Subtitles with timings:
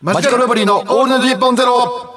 [0.00, 2.14] マジカルラブリーのオールナイトニッポンゼロ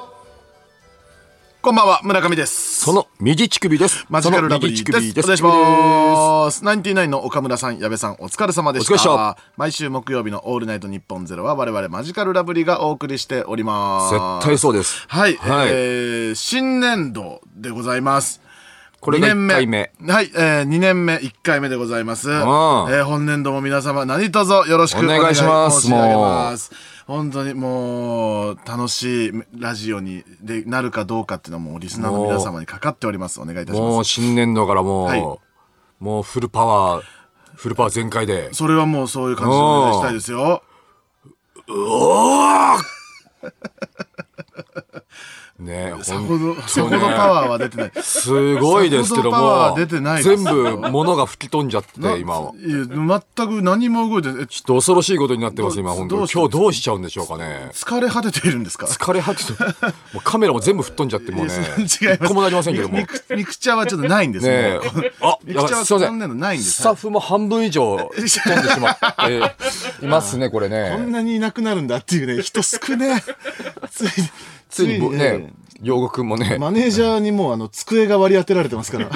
[1.60, 2.80] こんばんは、村上です。
[2.84, 4.06] その右乳首です。
[4.08, 5.26] マジカルラブリーその右です。
[5.26, 6.64] 乳首お願いします。
[6.64, 8.82] ナインティナインの岡村さん、矢部さん、お疲れ様でし。
[8.88, 14.14] お疲た毎週木曜日のオールナイトニッポンゼロは我々マジカルラブリーがお送りしております。
[14.14, 15.04] 絶対そうです。
[15.08, 18.40] はい、はいえー新年度でございます。
[19.00, 19.92] これが二年1回目。
[20.06, 22.30] はい、えー、2年目1回目でございます。
[22.30, 26.91] えんー、本年度も皆様何卒よろしくお願いお願いします申し上げます。
[27.06, 33.40] 本当にもう楽しいラジオにでなるかどうかっていうのはもうリスナーの皆様にかかっております。
[33.40, 34.10] お願いいたしもうます。
[34.10, 35.22] 新年度からもう、はい
[36.02, 37.04] もうフルパワー、
[37.54, 38.52] フルパワー全開で。
[38.52, 40.64] それはもうそういう感じでお願いしたいですよ。
[45.62, 47.92] ねさほど、さほどパワーは出てない。
[48.02, 49.76] すごいですけども
[50.22, 52.52] 全部物が吹き飛んじゃって今は。
[52.56, 57.70] いや全く何も動いてちょっと恐ろしいことになってます今本当今日どうしちゃうんでしょうかね。
[57.72, 58.86] 疲れ果てているんですか？
[58.86, 59.58] 疲れ果てて、も
[60.16, 61.52] うカメラも全部吹っ飛んじゃってもうね。
[61.78, 62.94] 違いもなりませんけども。
[62.96, 65.12] ねミクチャはちょっとないんですねえ。
[65.20, 66.38] あ、ミクチャはそんなのん。
[66.40, 66.72] ないんです。
[66.72, 68.40] スタッフも半分以上飛んでし
[68.80, 69.54] まって
[70.04, 71.12] いますねこれこんね。
[71.12, 73.22] なにいなくなるんだっていうね、人少ね。
[73.90, 74.08] つい、
[74.72, 79.10] ついにぼねね、洋吾くんもね、マネージャーにもうあの、机が割り当てられてますから。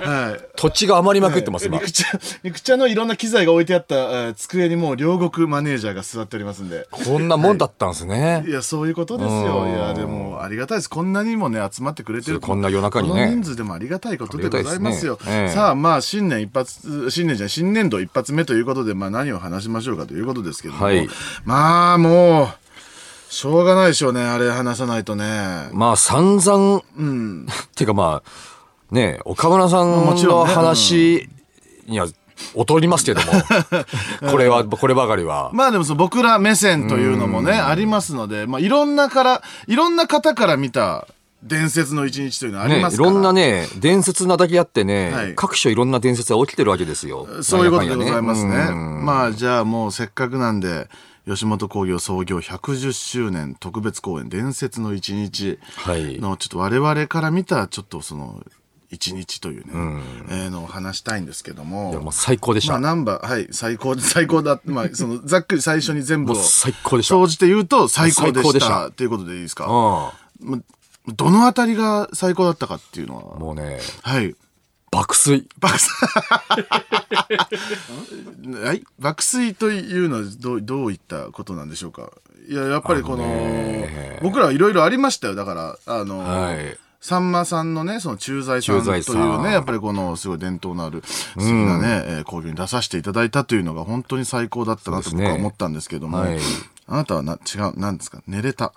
[0.00, 0.40] はい。
[0.56, 1.84] 土地が余りまくってます今ミ。
[1.84, 6.88] クチャ、ミクチャのいろんな機材が置いてあった、えー机にもう両国マネージャーが座っておりますんで。
[6.90, 8.50] こんなもんだったんですねい。
[8.50, 9.66] や、そういうことですよ。
[9.68, 10.88] いや、でも、ありがたいです。
[10.88, 15.18] こんなにもね、集まってくれてるこんな夜中にねこの人数でもありがたいことでございますよ。
[15.20, 20.84] すねええさあ、まあ、新年一発、新年じゃない、新年度一発目ということで、まあ、何を話しましょうかということですけども。
[20.84, 21.06] はい
[21.44, 22.48] まあ、もう、
[23.30, 25.68] しょうがないでしょうね、あれ話さないとね。
[25.72, 26.82] まあ散々、っ
[27.76, 31.28] ていうかまあ、ね岡村さんのもちろんね話
[31.86, 32.08] には
[32.56, 33.26] 劣りますけども、
[34.32, 35.50] これは、こればかりは。
[35.52, 41.06] まあでもその僕ら目線というのもね、ありますので、まあいろんなから、いろんな方から見た
[41.44, 43.10] 伝説の一日というのはありね、ますから。
[43.10, 47.28] いろんなね、伝説なだけあってね、はい各所いろんな伝説が起きてるわけですよ。
[47.42, 48.56] そういうことでございますね。
[48.70, 50.88] うんまあじゃあもうせっかくなんで、
[51.26, 56.18] 吉本興業創業110周年特別公演伝説の一日はい。
[56.18, 58.42] のちょっと我々から見たちょっとその
[58.90, 61.92] 一日というね、えーのを話したいんですけども。
[62.00, 62.72] もう最高でした。
[62.72, 64.60] まあナンバー、はい、最高、最高だ。
[64.64, 67.14] まあそのざっくり最初に全部を最高でした。
[67.14, 70.12] 総じて言うと最高でしたたっていうことでいいですか？
[70.42, 70.58] うん。
[70.58, 70.58] ま
[71.06, 73.38] どのあたりが最高だったかっていうのは。
[73.38, 74.34] もうね、はい。
[74.90, 75.46] 爆睡。
[75.58, 76.64] 爆睡。
[78.64, 78.84] はい？
[78.98, 82.10] 爆睡というのはどうどういったことなんでしょうか？
[82.48, 83.24] いや、やっぱりこの、
[84.22, 85.34] 僕らはいろいろありましたよ。
[85.36, 86.76] だから、あの、はい。
[87.00, 96.38] さんまさんのね、その駐在さんというね、やっぱりこのすごい伝統のある素敵なね、えー興行に出させていただいたというのが本当に最高だったなと僕は思ったんですけども、はい
[96.88, 98.20] あなたはな違う、なんですか？
[98.26, 98.74] 寝れた。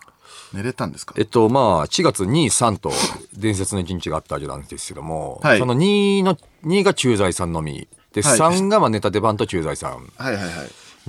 [0.54, 1.16] 寝れたんですか？
[1.18, 2.92] えっと、まあ、4月2、3と
[3.36, 7.88] 伝説の一日があったわけなんですけども、はいその2の、2が駐在さんのみ。
[8.14, 10.12] で、はい3がまあネタ出番と駐在さん。
[10.18, 10.52] はいはいはい。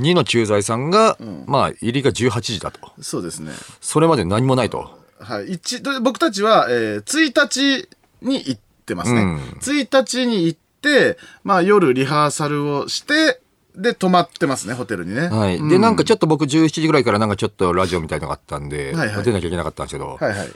[0.01, 1.17] 2の駐在さんが、
[1.47, 2.81] まあ、入りが18時だと。
[3.01, 3.53] そうですね。
[3.81, 4.91] それまで何もないと。
[5.21, 5.53] はい。
[5.53, 7.89] 一、で僕たちは、えー、1日
[8.21, 9.21] に行ってますね。
[9.21, 13.41] うん1日に行って、まあ夜リハーサルをして、
[13.77, 15.29] で、泊まってますね、ホテルにね。
[15.29, 15.57] はい。
[15.57, 20.49] うんで、なんかちょっと僕17時ぐらいからなんかちょっとラジオみたいなのがあったんで、はいはい出なきゃいけなかったんですけど、はいはい。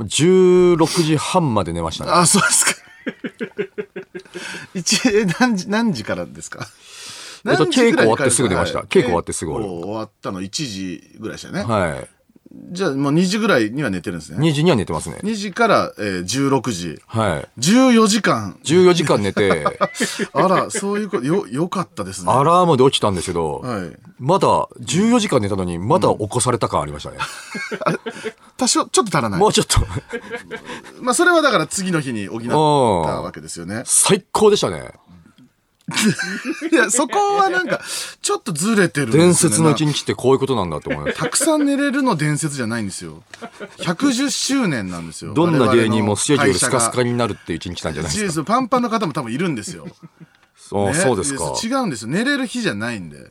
[0.00, 2.10] 16時半まで寝ましたね。
[2.12, 2.72] あ、そうですか。
[4.74, 6.66] 一、え何時、何時からですか？
[7.48, 8.30] えっと何時ぐらいに帰る？
[8.30, 11.62] 稽古終わってすぐ出ましたはい稽古終わってすぐ終わったの1時ぐらいでしたね。
[11.62, 12.08] はい。
[12.72, 14.38] じゃあもう2時ぐらいには寝てるんですね。
[14.38, 15.16] 2時には寝てますね。
[15.22, 17.00] 2時から、えー、16時。
[17.06, 17.48] はい。
[17.60, 18.58] 14時間。
[18.64, 19.64] 14時間寝て、
[20.32, 22.32] あら、そういうこと、よ、よかったですね。
[22.32, 23.96] アラームで起きたんですけど、はい。
[24.18, 27.18] まだ14時間寝たのに、まだ起こされた感ありましたね。
[28.56, 29.48] 多少、ちょっと足らないも。
[29.48, 29.80] うちょっと、
[31.00, 32.56] まあ、それはだから次の日に補った
[33.20, 33.82] わけですよね。
[33.84, 34.92] 最高でしたね。
[36.72, 37.80] いや、そこはなんか、
[38.20, 41.24] ちょっとずれてるね伝説の一日ってこういうことなんだと思いました。
[41.24, 43.22] たくさん寝れるの伝説じゃないんですよ。
[43.78, 45.32] 110周年なんですよ。
[45.32, 47.06] どんな芸人もスケジュールスカスカに。
[47.06, 48.32] になるっていう一日なんじゃないですか。
[48.32, 49.86] そうパンパンの方も多分いるんですよ。
[50.56, 51.54] そうねそうですか。
[51.62, 52.08] 違うんですよ。
[52.10, 53.30] 寝れる日じゃないんで。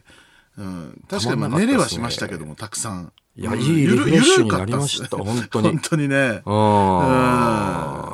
[0.58, 3.12] うん、確かにまあ寝れはしましたけども、たくさん。
[3.38, 6.42] いやうんいいリフレッシュになりました本当に 本当にね。
[6.46, 8.05] ううん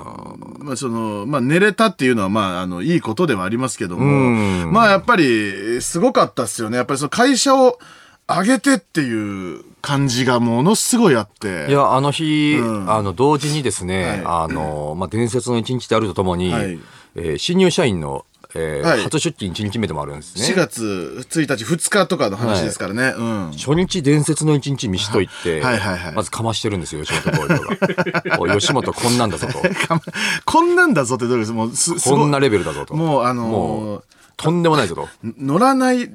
[0.64, 6.78] まあ、その、まあ、寝れたっていうのは、まあ、あの、いいことではありますけども、うんまあ、やっぱり、すごかったっすよね。
[6.78, 7.80] やっぱりその会社を
[8.28, 11.68] 上げてっていう感じがものすごいあって。
[11.70, 16.80] いや、あの日、うんあの、同時にですね、はあの、まあ、伝説の一日であるとともに、はい
[17.16, 18.26] えー新入社員の、
[18.56, 20.46] えーはい初出勤1日目でもあるんですね。
[20.46, 23.14] 4月1日、2日とかの話ですからね。
[23.18, 23.52] うん。
[23.58, 28.40] 初日伝説の1日見しといて、はいはいはいまずかましてるんですよ、吉本興業が。
[28.40, 29.62] おい吉本こんなんだぞと。
[30.46, 31.52] こんなんだぞってどうです？
[31.52, 32.96] もうす、こんなレベルだぞと。
[32.96, 34.04] もうあのーもう
[34.38, 35.08] とんでもないぞと。
[35.24, 36.10] 乗らない、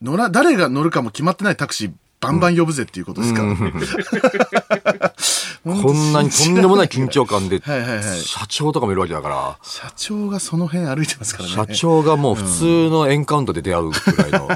[0.00, 3.42] 乗ら、誰が乗るかも決まってないタクシー、バンバン呼ぶぜっていうことですか？
[5.64, 11.54] こんなにとんでもない緊張感で、はいはいはい社長とかもいるわけだから、社長がその辺歩いてますからね。
[11.54, 14.48] 社長がもう普通のエンカウントで出会うくらいの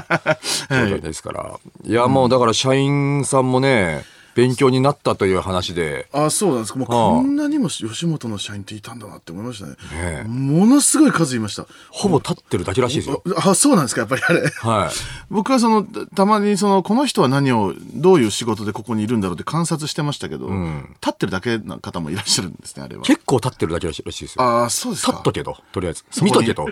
[0.89, 1.59] 状態ですから。
[1.83, 4.05] いや、もうだから社員さんもね、
[4.35, 6.79] 勉強になったという話で、あそうなんですか。
[6.79, 10.23] もうこんなにも吉本の社員っていたんだなって思いましたね。
[10.27, 11.65] ものすごい数いました。
[11.89, 13.23] ほぼ立ってるだけらしいですよ。
[13.37, 14.41] あ、そうなんですか、やっぱりあれ。
[14.41, 14.89] はい。
[15.29, 23.03] 僕はその、たたまにその、この人は何を、どういう仕事でここにいるんだろうって観察してましたけど、立ってるだけな方もいらっしゃるんですね、あれは。
[23.03, 24.43] 結構立ってるだけらしいですよ。
[24.43, 25.11] ああ、そうですか。
[25.13, 26.03] 立っとけと、とりあえず。
[26.21, 26.67] 見とけと。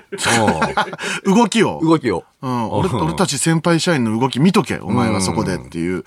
[1.25, 1.89] 動きをうん。
[1.89, 2.23] 動きを。
[2.41, 6.05] うん、俺俺たち先輩社員の動き見とけ、お前はそこでっていう。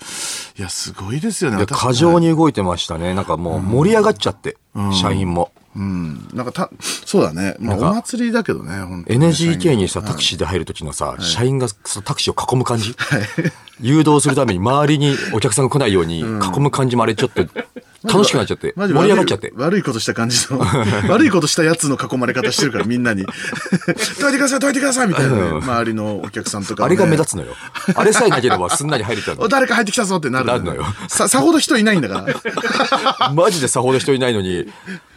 [0.57, 1.65] いや、すごいですよね。
[1.67, 3.13] 過剰に動いてましたね。
[3.13, 4.57] なんかもう盛り上がっちゃって、
[4.91, 5.51] 社員も。
[5.75, 6.27] うん。
[6.33, 6.69] なんかた、
[7.05, 7.55] そうだね。
[7.59, 11.67] まあ、お祭りだけどね、本当に NGK にさ、タクシーで入る時のさ、社員が
[12.03, 12.95] タクシーを囲む感じ、
[13.81, 16.23] 誘導するために周りにお客さんが来ないように囲
[16.59, 17.45] む感じもあれちょっと
[18.03, 19.53] 楽しくなっちゃって、盛り上がっちゃって。
[19.55, 20.59] 悪いことした感じの、
[21.09, 23.25] 悪いことしたやつの囲まれ方してるから、みんなに。
[24.19, 27.55] どいてください、どいてくださいみたいなね、周りのお客さんとか、あれが目立つのよ。
[27.95, 33.29] あれさえなければすんなり入れちゃうお誰か入ってきたぞってなるなるのよさ、さほど人いないんだから。
[33.29, 33.35] の。
[33.41, 34.67] マジでさほど人いないのに、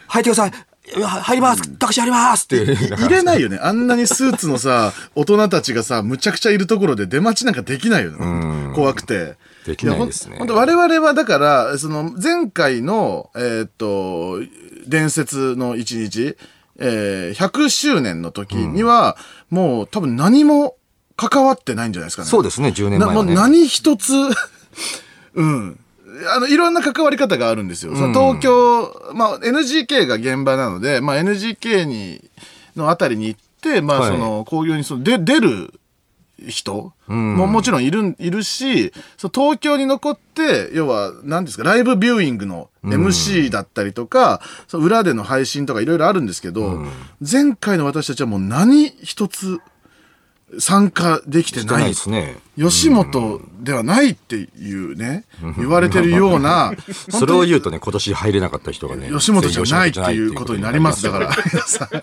[0.07, 0.51] 入ってください
[0.95, 2.75] 入りますタクシー入りますって。
[2.95, 3.59] 入れないよね。
[3.61, 8.73] あんなにスーツのさ、 大人たちがさ、むちゃくちゃいるところで出待ちなんかできないよね。
[8.73, 9.35] 怖くて。
[9.65, 14.39] できないですね本当我々はだから、その前回の、えーっと、
[14.87, 16.37] 伝説の一日、
[16.79, 19.17] えー100周年の時には、
[19.49, 20.77] もう多分何も
[21.17, 22.29] 関わってないんじゃないですかね。
[22.29, 23.57] そうですね、10年なもう前はね。
[23.57, 24.13] 何一つ、
[25.35, 25.79] うん。
[26.33, 27.93] あの、いろんな関わり方があるんですよ。
[27.93, 32.23] 東京、まあ、NGK が現場なので、まあ、NGK に、
[32.75, 34.11] のあたりに行って、まあ、はい。
[34.11, 35.73] その、興行にその、で、出る
[36.47, 46.85] 人ももちろんいる、いるし、そう東京に残って、要は、何ですか、ライブビューイングの MC だったりとか、その裏での配信とかいろいろあるんですけど、
[47.19, 49.59] 前回の私たちはもう何一つ
[50.59, 52.37] 参加できてなないいですね。
[52.57, 55.25] 吉本ではないっていうね、
[55.57, 56.71] 言われてるような、
[57.09, 59.09] それを言うとね、今年入れなかった人がね。
[59.11, 61.03] 吉本じゃないっていうことになります。
[61.03, 61.95] だから、皆さん、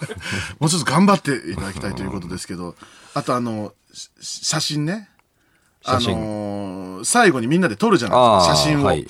[0.61, 2.75] もうちょっと頑張っていただきたいということですけど、
[3.15, 4.11] あとあの、し
[4.45, 5.09] 写真ね。
[5.87, 8.85] あ写真のー最後にみんなで撮るじゃないですか、写真を。
[8.85, 9.07] はい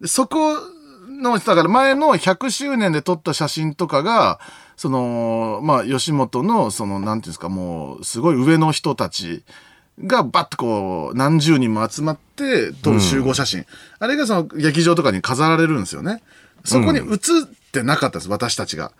[0.00, 0.56] でそこ
[1.22, 4.40] の、だから前の100周年で撮った写真とかが、
[4.76, 9.42] その、まあ、吉本の、その、なんていうんですか、もう、すごい上の人たち
[10.04, 13.66] が、バッとこう、何十人も集まって撮る集合写真。
[13.98, 16.22] あれがその、劇場とかに飾られるんですよね。
[16.64, 17.42] そこに写っ
[17.72, 18.92] てなかったです、私たちが。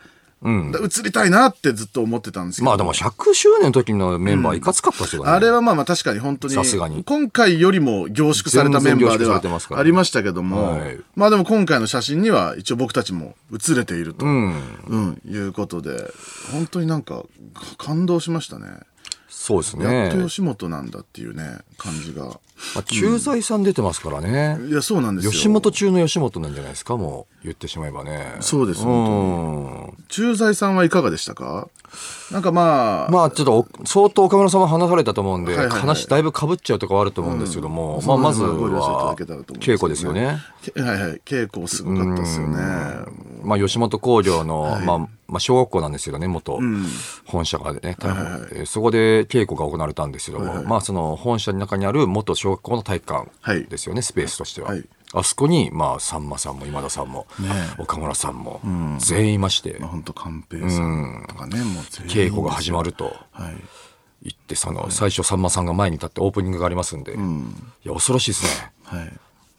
[0.43, 0.73] うん。
[0.73, 2.67] だ映りたいなってずっと思ってたんですけど。
[2.67, 5.31] まあでも100周年の時のメンバーいかつかったですよね。
[5.31, 14.55] あれはまあまあ確かに本当に、さすがに今回よりも凝縮されたメンバーではありましたけども、はいまあでも今回の写真には一応僕たちも写れていると、うん。
[14.87, 16.12] うんいうことで、
[16.53, 17.25] 本当になんか
[17.79, 18.67] 感動しましたね。
[19.34, 20.25] そうですやっとね。
[20.29, 22.26] 吉本なんだっていうね、感じが。
[22.26, 22.37] ま
[22.76, 24.56] あ、駐在さん出てますからね。
[24.69, 25.32] いや、そうなんですよ。
[25.32, 28.37] 吉本中の吉本なんじゃないですか、もう言ってしまえばね。
[28.38, 29.97] そうですうん。
[30.09, 31.68] 駐在さんはいかがでしたか？
[32.30, 40.38] なんかまあ、まあちょっとお相当岡村さんは話されたと思うんで、はいはいはい話だいぶかぶっちゃうところあると思うんですけども、まあまずは稽古ですよね。
[40.62, 42.57] けはいはい、稽古すごかったですよね。
[43.42, 46.61] まあ吉本興業の、まあ、まあ小学校なんですけどね、元、
[47.25, 48.49] 本社がね、多分。
[48.53, 53.27] えーそこで稽古が行われたんですけども、まあその本社の中にある元小学校の体育はい。
[53.59, 54.69] 館ですよね、スペースとしては。
[54.69, 54.85] はい。
[55.15, 57.27] あそこに、まあ、さんまさんも今田さんも、
[57.79, 58.61] 岡村さんも、
[58.99, 63.55] 全員いまして、まあ本当寛平さんとかね、もう全員稽古が始まるとはい。
[64.23, 67.17] 言って、その、最初さんまさんが前に立ってオープニングがありますんで、い
[67.85, 68.73] や、恐ろしいですね。
[68.85, 69.12] はい。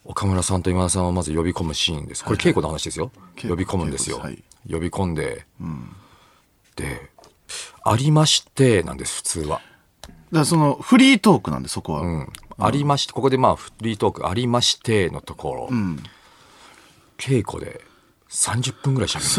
[0.05, 2.23] 岡村さんと今田さんをまず呼び込むシーンです。
[2.25, 3.11] これ稽古の話ですよ。
[3.35, 4.17] 稽古呼び込むんですよ。
[4.17, 5.45] 稽古で呼び込んで、
[6.75, 7.09] で、
[7.83, 9.61] ありましてなんです、普通は。
[10.31, 12.01] だそのフリートークなんで、そこは。
[12.01, 12.29] うん。
[12.57, 15.69] ありまして、ここでまあ、フリートーク、ありましてのところ、
[17.17, 17.81] 稽古で
[18.29, 19.31] 30分ぐらいしゃべる。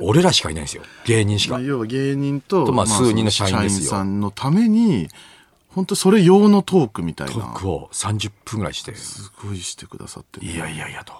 [0.00, 0.82] 俺らしかいないんですよ。
[1.04, 1.62] 芸人しかまあ。
[1.62, 5.08] 要は芸人と、とまあ数人の社員ですよその社員さんのために、
[5.68, 7.32] 本当それ用のトークみたいな。
[7.34, 11.14] トークを30分ぐらいして、すごいしてくださって、いやいやいやと。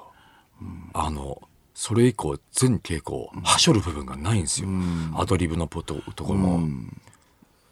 [0.93, 1.41] あの、
[1.75, 4.69] それ以降全稽古はしょる部分がないんですよ、
[5.17, 6.69] アドリブのとところも、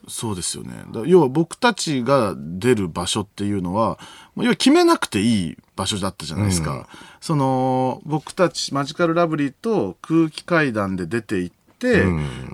[0.08, 0.84] そうですよね。
[0.90, 3.98] だ要は僕たちが出る場所っていうのは、
[4.36, 6.88] 要は決めなくていい場所だったじゃないですか。
[7.20, 12.04] その、僕たちマジカルラブリーと空気階段で出ていって、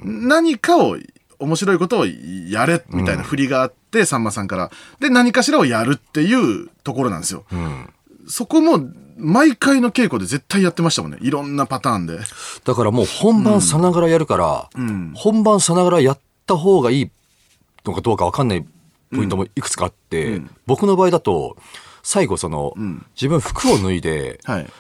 [0.02, 0.98] 何かを、
[1.40, 4.70] 面白いことをやれみたいな振りがあって、さんまさんから。
[4.98, 7.44] で、何かしらをやるっていうところなんですよ。
[8.26, 11.18] そこも、毎回の稽古で絶対やってましたもんね。
[11.20, 12.18] いろんなパターンで。
[12.64, 14.70] だからもう本番さながらやるから、
[15.14, 17.10] 本番さながらやった方がいい
[17.84, 18.66] のかどうか分かんない
[19.10, 21.56] ポイントもいくつかあって、僕の場合だと
[22.02, 22.74] 最後その、
[23.14, 24.70] 自分服を脱いではい。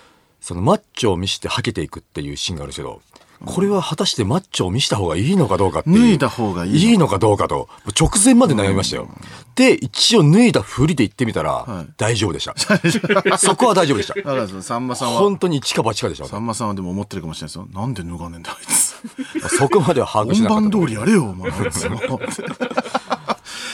[0.40, 3.02] そのマッチョを見せてはけていくっていうシーンがあるんですけど
[3.44, 5.98] これは果たしてマッチョを見せた方がいいのかどうかっていう。
[5.98, 6.78] 脱いだ方がいいの。
[6.78, 7.68] かいいのかどうかと。
[7.98, 9.08] 直前まで悩みましたよ、
[9.54, 11.92] で一応脱いだふりで行ってみたら、はい。
[11.96, 12.54] 大丈夫でした。
[13.38, 14.14] そこは大丈夫でした。
[14.14, 16.26] だからそのさんまさんは、本当に一か八かでした。
[16.26, 17.68] さんまさんはでも思ってるかもしれないですよ。
[17.72, 19.56] なんで脱がねえんだ、あいつ。
[19.56, 20.78] そこまでは把握し本なかった。
[20.78, 21.50] 番通りやれよ、お前。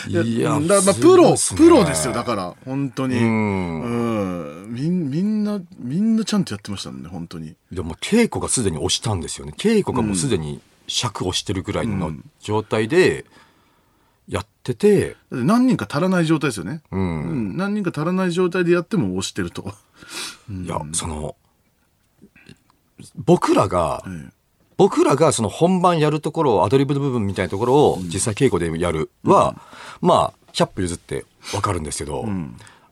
[0.06, 3.16] あいやだまあすプロプロですよだから本当に。
[3.16, 4.66] ううん。
[4.66, 7.54] んみんみんなみんなちゃんとやってましたもんね本当に。
[7.72, 9.54] でも稽古がすでに押したんですよね。
[9.56, 13.24] 稽古がもうすでに尺をしてるぐらいの状態で
[14.28, 17.22] やってて、だって何人か足らない状態ですよね、うん。
[17.22, 17.56] うん。
[17.56, 19.74] 何人か足らない状態でやっても押してると、
[20.50, 21.36] いやその
[23.14, 24.30] 僕らが、え
[24.76, 29.56] 僕らがその本番やるところをアドリブの部分みたいなところを実際稽古でやるは、
[30.00, 32.26] まあ100歩譲って分かるんですけど、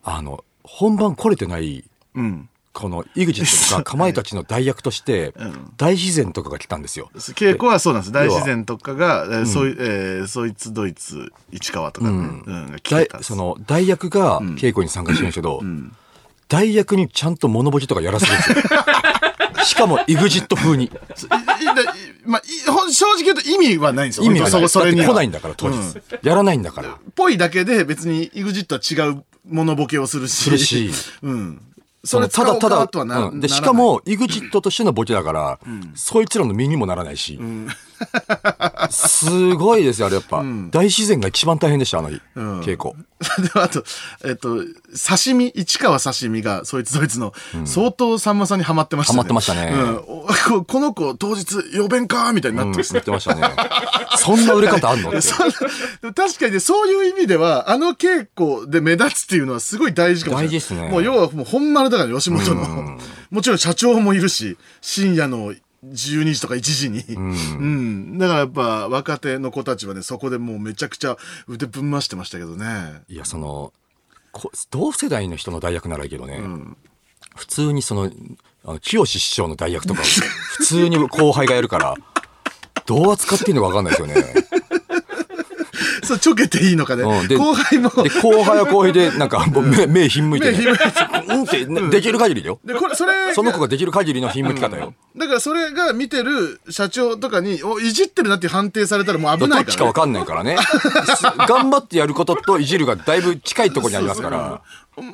[0.04, 1.84] あの本番来れてないえ
[2.14, 2.48] うん。
[2.72, 5.72] この EXIT とか かまいたちの代役としてん。
[5.76, 7.10] 大自然とかが来たんですよ。
[7.14, 8.12] 稽古はそうなんです。
[8.12, 12.76] 大自然とかが、えーそいえーそいつドイツ市川とかね、うん。
[13.20, 15.60] その代役が稽古に参加してるんですけど、
[16.52, 18.56] 代役にちゃんと物ボケとかやらせるんですよ。
[19.64, 20.84] しかも EXIT 風に。
[20.84, 21.86] いいだい
[22.26, 22.42] まあ、
[22.92, 24.62] 正直言うと意味はないんですよ意味がない。
[24.62, 25.78] そそれに来ないんだから当日。
[26.22, 26.98] やらないんだから。
[27.14, 30.90] ぽいだけで別に EXIT は違うモノボケをするしするし
[31.22, 31.62] うん、
[32.04, 35.58] そのただただ、うんで、しかも EXIT としてのボケだから、
[35.94, 37.40] そいつらの身にもならないし、
[38.90, 40.42] すごいですよ、あれやっぱ。
[40.70, 42.94] 大自然が一番大変でした、あの日、稽古。
[43.42, 43.84] でもあと、
[44.24, 47.32] えっと、刺身、市川刺身が、そいつどいつの、
[47.64, 49.16] 相当さんまさんにハマってましたね。
[49.16, 50.64] ハマってましたねうんおこ。
[50.64, 53.42] この子、当日、呼べんかみたいになってます言ってましたね。
[54.18, 55.12] そんな売れ方あんの
[56.14, 60.46] 確かにね、そういう意味では、あの稽古で目立つっていうのはすごい大事かもしれない。
[60.48, 62.98] 大事ですねもう要はもう本丸だから、吉本の。
[63.30, 67.00] もちろん社長もいるし、深夜の12時とか1時に。
[67.08, 68.18] うん。
[68.18, 71.16] だからやっぱ若手の子たちはね、そこでもうめちゃくちゃ
[71.48, 73.02] 腕ぶん回してましたけどね。
[73.08, 73.72] いや、その、
[74.30, 76.40] こ同世代の人の代役ならいいけどね、
[77.36, 78.10] 普通にその、
[78.64, 81.96] あの清志師匠の代役とか、普通に後輩がやるから、
[82.86, 84.61] どう扱っていいのか分かんないですよね。
[86.04, 87.04] そう、ちょけていいのかね。
[87.04, 87.90] うんで後輩も。
[87.90, 90.58] で、後輩は後輩で、なんか、 もう目、目ひんむいて、ね。
[90.58, 92.58] 目ひんむいうんって、ねできる限りよ。
[92.64, 94.94] で、これ、それ、その子ができる限りのひんむき方よ。
[95.16, 99.70] だからそれが見てる社長とかに、お、いじってるなって判定されたらもう危どないから、ね。
[99.70, 100.56] っちか分かんないからね。
[101.48, 104.38] 頑張ってやることといじるがだいぶ近いところにありますから。
[104.38, 104.60] お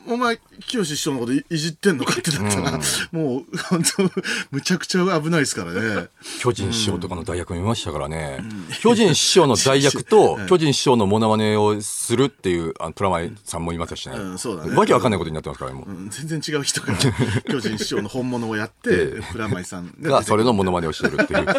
[0.08, 2.78] お前、清志師匠のこといいじってんのかってなったら、
[3.12, 4.10] もう、本当
[4.50, 6.08] むちゃくちゃ危ないですからね。
[6.40, 8.38] 巨人師匠とかの代役見ましたからね。
[8.80, 14.16] 巨人師匠の代役と 巨人師匠のモノマネをするっていう、あの、プラマイさんもいますしね。
[14.16, 15.90] うんそうだねわけわかんないことになってますから、もう。
[15.90, 16.94] うん全然違う人が
[17.50, 20.68] 巨人師匠の本物をやって、えプラマイさんが、それのモの。
[20.68, 21.42] ノマネをしてるっていう。
[21.42, 21.54] いや、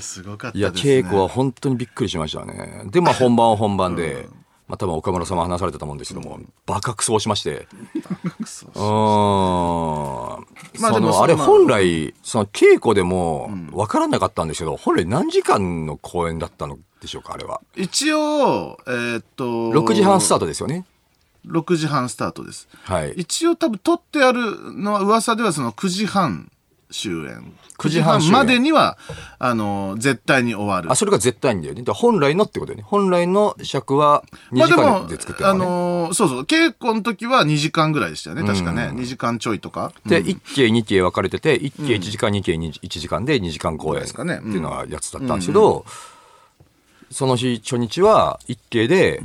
[0.00, 0.92] すごかったいや、ですね。
[1.00, 2.84] 稽古は本当にびっくりしましたね。
[2.86, 4.26] で、まあ本番は本番で、
[4.70, 7.66] まあ多分岡村さんも話されたと思うんですけども、バカクソをしまして。
[7.66, 8.46] うーん。
[8.46, 10.46] その、
[10.78, 17.60] まあでもあれ本来、その稽古でも分からなかったんですけど、本来何時間の公演だったのでしょうか、あれは。
[17.74, 20.86] 一応、えーっと、6時半スタートですよね。
[21.48, 22.68] 6時半スタートです。
[22.84, 23.12] はい。
[23.16, 26.52] 一応多分撮ってあるのは噂ではその9時半
[26.90, 27.52] 終演。
[27.78, 28.98] 9時半までには、
[29.38, 30.94] あの、絶対に終わるあ、。
[30.94, 31.82] それが絶対にだよね。
[31.92, 32.84] 本来のってことだよね。
[32.86, 35.64] 本来の尺は2時間で作ってるあのね。
[35.64, 38.90] のーそうそう、稽古の時は2時間ぐらいでしたよね、確かね。
[38.94, 39.92] 2時間ちょいとか。
[40.06, 45.84] で、1期2期分かれてて、1期1時間、2期1時間で2時間公演ってですかねうんいうのがやつだったんですけど、
[47.10, 49.22] その日、初日は1期で、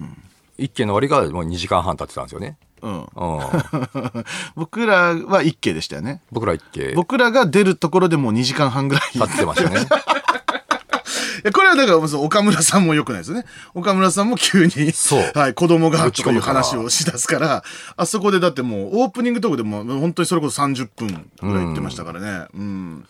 [0.59, 2.57] 1期の終わりがもう2時間半経ってたんですよね。
[2.85, 2.99] うん。
[2.99, 3.07] うん。
[4.55, 6.21] 僕らは1期でしたよね。
[6.31, 9.17] 僕ら1期僕らが出るところでもう2時間半ぐらい。
[9.17, 9.87] 経ってましたね。
[11.45, 13.45] やこれはだから岡村さんも良くないですよね。
[13.75, 17.63] 岡村さんも急に、そうはい、子供がとかいう話をしだすから、
[17.95, 22.47] あそこでだってもうオープニングトークでも本当にそれこそ30分ぐらい言ってましたからね。
[22.55, 23.05] うん。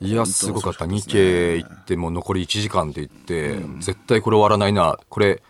[0.00, 0.86] いや、すごかった。
[0.86, 4.98] 日そうですね経行って、もう残り1時間って言って、絶対これ終わらないな。
[5.08, 5.42] これ、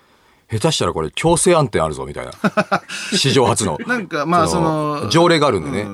[0.50, 2.32] 下手したらこれ強制暗転あるぞ、みたいな。
[3.12, 3.78] 史上初の。
[3.86, 5.82] なんかまあその条例があるんでね。
[5.82, 5.92] うん。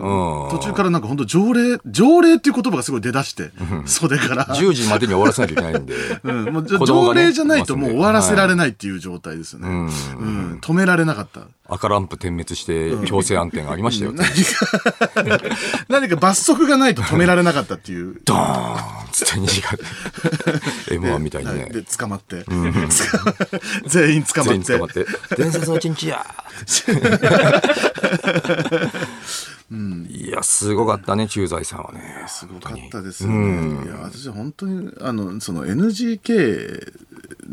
[0.50, 3.50] 途中からなんか本当条例、条例っていう言葉がすごい出だして、
[3.86, 4.44] 袖から。
[4.46, 5.94] 10時までに終わらせなきゃいけないんで。
[6.22, 9.68] うん、もうね条例じゃないともう終わらせられはいないっていう状態ですよね。
[9.68, 11.42] うん止められなかった。
[11.68, 14.12] 赤ランプ点滅して強制暗転がありましたよ。
[14.12, 14.26] 何
[15.38, 15.38] か、
[15.88, 18.20] 何か罰則がないと止められなかったっていう。
[18.24, 19.78] ドーンつって2時間。
[20.90, 21.62] M1 みたいにね。
[21.62, 22.44] はいで、捕まって。
[22.44, 22.62] 捕ま
[23.86, 24.86] 全員捕まって全員捕ま。
[24.86, 25.06] って。
[25.36, 26.26] 伝説の一日や
[30.10, 32.24] いや、すごかったね、駐在さんはね。
[32.26, 33.84] すごかったですよね。
[33.84, 36.92] いや、私は本当に、あの、その NGK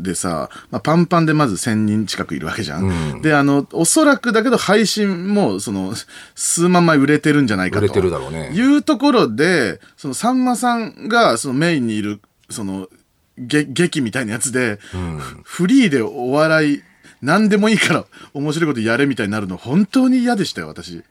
[0.02, 3.22] でさ、まあ、パンパンでまず1000人近くいるわけじゃん。
[3.22, 5.94] で、あの、おそらくだけど配信も、その、
[6.34, 7.84] 数万枚売れてるんじゃないかと。
[7.84, 12.88] 売れてるだろうねいうところで、その、さんまさんが、そのメインにいる、その、
[13.38, 14.78] げ劇みたいなやつで、
[15.42, 16.82] フリーでお笑い、
[17.22, 21.02] 何でもいいから面白いことやれみたいになるの本当に嫌でしたよ、私。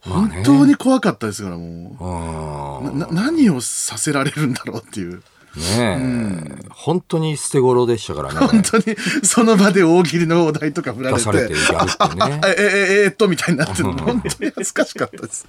[0.00, 2.80] 本当に怖かったですから、も
[3.10, 3.14] う。
[3.14, 5.22] 何をさせられるんだろうっていう。
[5.56, 6.70] ねえ。
[6.70, 8.46] 本当に捨て頃でしたからね。
[8.46, 11.18] 本当にその場で大喜利のお題とか振られて。
[11.18, 15.46] 出されてやるってねあえ、え、え、えっと、みたいになって、本当に恥ずかしかったです。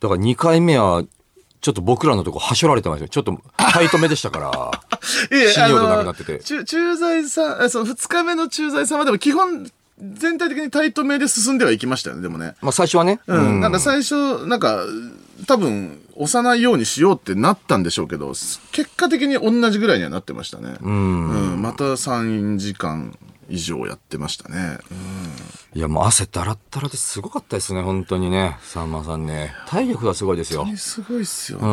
[0.00, 1.04] だから2回目は、
[1.60, 3.08] ちょっと僕らのとこはしょられてましたよ。
[3.08, 4.70] ちょっとタイトめでしたから。
[5.38, 9.70] いえ信用度なくなってて駐駐在さん、あその2日目の駐在さんはでも基本、
[10.00, 12.54] 全体的にタイトめで進んではいきましたよね、でもね。
[12.62, 13.20] まあ最初はね。
[13.26, 14.84] うん、なんか最初、なんか、
[15.46, 18.28] 多分、押さないようにしようってなったんでしょうけど、
[18.72, 20.76] 結果的に同じぐらいにはなってましたね。
[20.80, 21.62] うん。
[21.62, 23.16] また3時間
[23.50, 24.78] 以上やってましたね。
[25.74, 28.58] いやもう汗だらったらですごかったですね、本当にね。
[28.62, 29.54] さんまさんね。
[29.66, 30.66] 体力がすごいですよ。
[30.76, 31.66] すごいっすよね。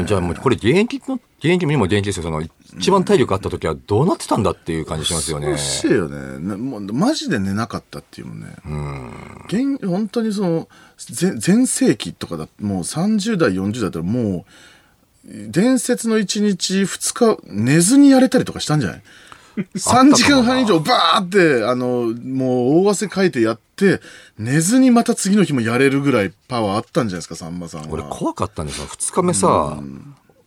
[0.00, 2.22] うん、じゃあもうこれ現役の、現役にも現役ですよ。
[2.22, 2.42] その
[2.78, 5.48] 一番体力あった時はどうなってたんだっていう感じしますよね。
[5.48, 8.46] 欲しいよねなもうマジで寝なかったっていうもんね、
[9.46, 14.46] 現本当にその全全盛期とかだもう30代40代だったらも
[15.28, 19.02] う伝説の1日2日寝ずにやれたりとかしたんじゃない
[19.76, 24.00] ？3時間半以上バーってあのもう大汗かいてやって
[24.38, 28.86] 寝ずにまた次の日もやれるぐらいパワーあったんじゃないですかさんまさんは俺怖かったんですよ。
[28.86, 29.78] 二日目さ、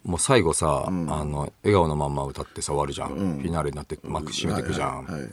[0.08, 3.10] もう最後さ、あの、笑顔のまんま歌ってさ終わるじゃん。
[3.10, 5.04] フィナーレになって幕閉めていくじゃん。
[5.04, 5.32] はいはいはい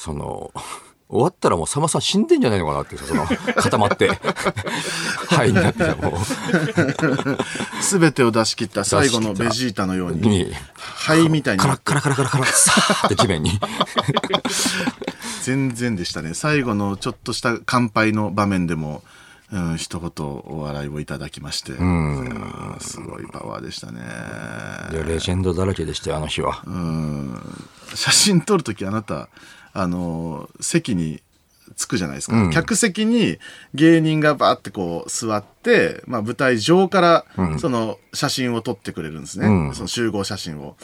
[0.00, 0.50] その、
[1.10, 3.26] 終わったらもうさんまさん死んでんじゃないのかなってさ、その、
[3.56, 4.08] 固まって。
[5.28, 6.16] はい、になってさ、も
[7.82, 13.60] 全てを出し切った最後のベジータのように、灰みたいにカラッカラカラカラカラ、さーって地面に。
[15.42, 19.02] 全然でしたね最後のちょっとした乾杯の場面でも、
[19.52, 22.76] うん、一言お笑いをいただきまして、うん。
[22.80, 24.00] すごいパワーでしたね。
[24.92, 26.62] いやレジェンドだらけでしたよ、あの日は。
[27.94, 29.28] 写真撮るときあなた
[29.72, 31.20] あの席に
[31.76, 33.38] 着くじゃないですか、客席に
[33.74, 37.24] 芸人がバーってこう座って、まあ、舞台上から
[37.58, 39.74] その写真を撮ってくれるんですね、うん。
[39.74, 40.76] その集合写真を。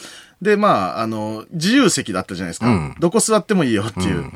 [0.43, 4.31] でまああの自由席だったじゃないですか、どこ座ってもいいよっていう、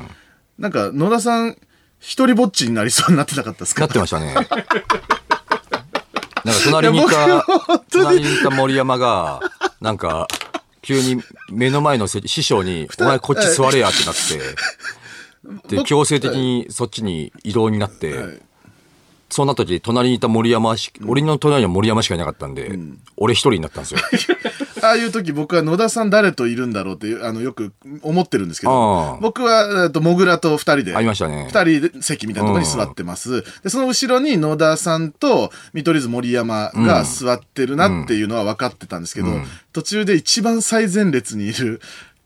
[0.57, 1.57] なんか野田さん
[2.01, 3.81] 一人ぼっちになりそうになってなかったですか？
[3.81, 4.33] なってましたね。
[4.33, 4.51] なんか
[6.65, 7.43] 隣にいた
[7.91, 9.39] 隣にいた森山が、
[9.79, 10.27] なんか、
[10.81, 14.15] 急に目の前の席師匠に、お前こっち座れやってなっ
[15.69, 18.15] て、で、強制的にそっちに移動になって、
[19.29, 22.71] そんな時、隣にいた森山し、俺の隣には森山しかいなかったんで、
[23.17, 23.99] 俺一人になったんですよ。
[24.81, 31.47] ああいう時僕は野田さん誰といるんだろうっていうあのよく思ってるんですけあどあ僕はえっとモグラと二人でありましたね。
[31.49, 39.27] 二人で席みたいなところに座ってます、でその後ろに野田さんと見取り図森山が座ってるなっていうのは分かってたんですけど、
[39.73, 41.81] 途中で一番最前列にいる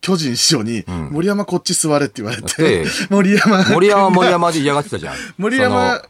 [0.06, 5.15] 巨人師匠に、森山こっち座れって言われてで、森山森山は森山で嫌がってたじゃん。
[5.39, 6.04] 森山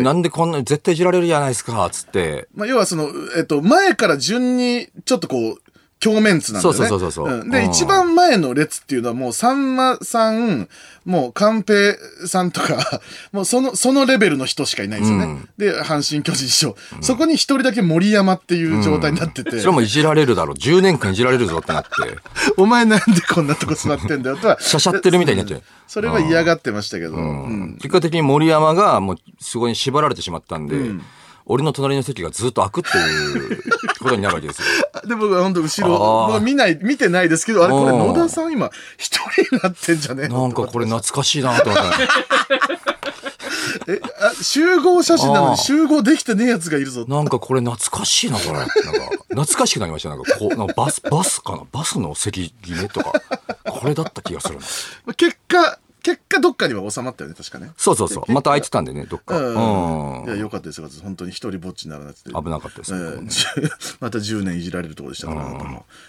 [0.00, 2.48] なんでこんな、絶対いじられるじゃないですか、つって。
[2.54, 5.61] まあ、要はその、えっと、前から順に、ちょっとこう、
[6.02, 6.78] 鏡面図なんだよね。
[6.78, 10.68] そうそうそうそううんで、うん一番前の列っていうのはもう、さんまさん、
[11.04, 11.94] もう、寛平
[12.26, 13.00] さんとか、
[13.32, 15.42] もうその、そのレベルの人しかいないんですよね。
[15.58, 16.76] で、阪神巨人師匠。
[17.00, 20.54] そこに一人だけ森山っていう状態になってて、それもいじられるだろう。
[20.56, 21.90] 10年間いじられるぞってなって。
[22.56, 25.62] お前なんでこんなとこ座ってんだよとは、しゃしゃってるみたいになっちゃう。
[25.86, 30.76] それは嫌がってましたけど、うん結果的に森山がもうすごい縛られてしまったんで、
[31.46, 33.62] 俺の隣の席がずっと開くっていう
[33.98, 34.66] ことになるわけですよ。
[35.08, 40.42] で、僕は本当後ろ、あーもう見ない、見てないですけど、あれこれうん野田さん今、一人になってんじゃねえの？
[40.42, 42.08] なんかこれ懐かしいなと思ったね。
[43.88, 47.04] えあ集合写真なのに集合できてねえやつがいるぞ。
[47.08, 48.52] なんかこれ懐かしいな、これ。
[48.52, 48.72] なんか、
[49.30, 50.10] 懐かしくなりました。
[50.10, 51.62] なんかこう、なんかバス、バスかな？
[51.72, 53.12] バスの席決めとか、
[53.68, 54.56] これだった気がする
[55.06, 55.14] な。
[55.14, 57.70] 結果、結果どっかには収まったよね、確かね。
[57.76, 58.32] そうそうそう。
[58.32, 59.36] また空いてたんでね、どっか。
[59.38, 60.11] うん。
[60.22, 60.88] うんいや、よかったですよ。
[61.02, 62.30] 本当に一人ぼっちにならなくて。
[62.30, 65.42] 危なかったですえねーじゅ また10年いじられるところでしたから。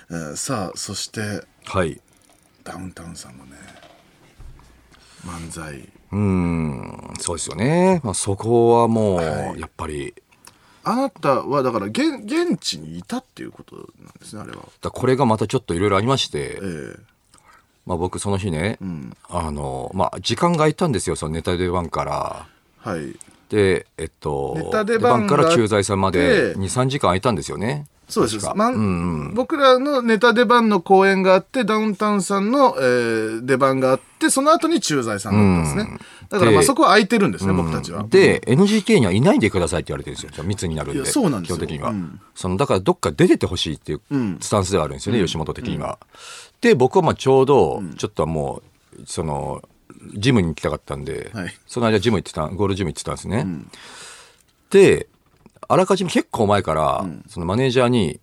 [0.10, 2.00] えーさあ、そして、はい。
[2.64, 3.52] ダウンタウンさんのね、
[5.26, 5.90] 漫才。
[6.12, 8.02] うーん、そうですよね。
[8.04, 10.14] まあ、そこはもう、はいやっぱり、
[10.86, 13.86] あなたは、だから、現、現地にいたっていうことなん
[14.20, 14.68] ですね、あれは。
[14.82, 17.14] だこれがまたちょっといろいろありまして、ええ
[17.86, 22.48] まあ僕その日ね、んあの、まあ時間が空いたんですよ、そのネタ出番から。
[22.78, 23.18] はい。
[23.54, 27.86] で、えっと、ネタ出番から駐在さんまで2、3時間空いたんですよね。
[28.10, 28.50] そうです。
[28.56, 36.00] まんうんうん僕らのネタ出番の公演があって、ダウンタウンさんの、えー出番があって、その後に駐在さんだったんですね。
[36.30, 38.04] だからまあでそこは空いてるんですね、僕たちは。
[38.10, 40.32] で、NGK にはいないでくださいって言われてるんですよ。
[40.34, 41.06] じゃあ密になるんで。
[41.06, 41.92] そうなんですよ基本的には。
[41.92, 46.00] うんその、だからどっか出ててほしいっていううんスタンスではあるんですよね、吉本的には。
[46.62, 48.64] で、僕はまあちょうど、ちょっとはも
[48.98, 49.62] う、その、
[50.16, 53.46] ジムに行きたかったんで、はいその間ジム行ってた、ゴールジム行ってたんですね。
[54.70, 55.08] で、
[55.68, 58.20] あらかじめ結構前から、そのマネージャーに、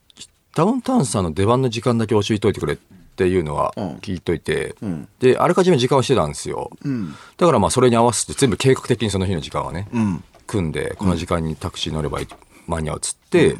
[0.55, 2.77] ダウンタウンさんの出番の時間だけ教えといてくれっ
[3.16, 6.70] ていうのはうん聞いといて、んで、あらかじめ時間をしてたんですよ。
[6.85, 7.14] うん。
[7.37, 10.25] だからまあそれに合わせて全部計画的にその日の時間はね、うん。
[10.46, 12.18] 組んでこの時間にタクシー乗れば
[12.66, 13.57] 間に合うっつって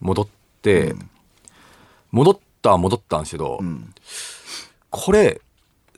[0.00, 0.28] 戻っ
[0.62, 0.94] て、
[2.10, 3.92] 戻ったは戻ったんですけど、ん
[4.90, 5.40] これ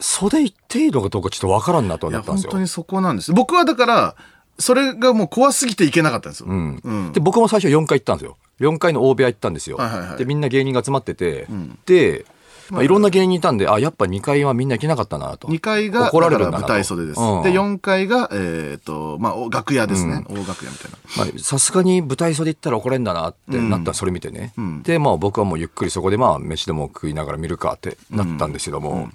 [0.02, 2.50] 袖行っていいのかどうかちょっとわからんなといや、なったんですよ。
[2.50, 3.32] 本当にそこなんです。
[3.32, 4.16] 僕はだから、
[4.58, 6.46] それがもう怖すぎていけなかったんですよ。
[6.48, 6.80] うん。
[6.82, 7.12] うん。
[7.12, 8.36] で僕も最初4階行ったんですよ。
[8.60, 10.18] 4階の大部屋行ったんですよ、はいはいはい。
[10.18, 11.78] でみんな芸人が集まってて、ん。
[11.86, 12.26] で、
[12.70, 15.48] まあ、いろんな芸人いたんであやっぱ2階はみんな行けなかったなと。
[15.48, 17.20] 2階が、怒られる舞台袖です。
[17.20, 17.42] うん。
[17.42, 20.24] で、4階が、えっ、と、まあ、お楽屋ですね。
[20.28, 20.98] 大楽屋みたいな。
[21.18, 24.82] まあさすがに舞台袖行ったら怒れんだなってなったらそれ見てね、ん。
[24.82, 29.10] でまあ僕はもうゆっくりそこでまあ飯でも食いながら見るかってなったんですけども、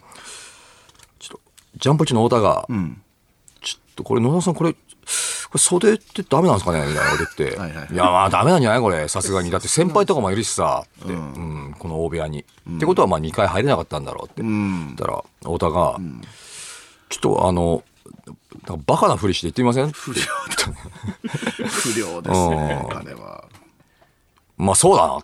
[1.80, 3.02] ジャンプ中の太田が、うん。
[3.62, 4.80] ちょっとこれ野田さんこれこ
[5.54, 6.80] れ袖ってダメなんですかね？
[6.86, 7.58] みたいなこと言って。
[7.60, 7.78] はいはい。
[7.78, 8.82] はいいやまあダメなんじゃない？
[8.82, 9.08] これ。
[9.08, 9.50] さすがに。
[9.50, 10.84] だって先輩とかもいるしさ。
[11.04, 14.86] って、うんこの大部屋に、ってことはまあ2回入れなかったんだろうって、うん。
[14.88, 15.98] 言ったら太田が、
[17.10, 17.84] ちょっとあの
[18.86, 19.92] バカなふりして言ってみません？
[19.92, 20.30] 不良だ。
[21.70, 22.90] 不良ですね、うん。
[22.90, 23.46] 彼は。
[24.58, 25.24] まあそうだ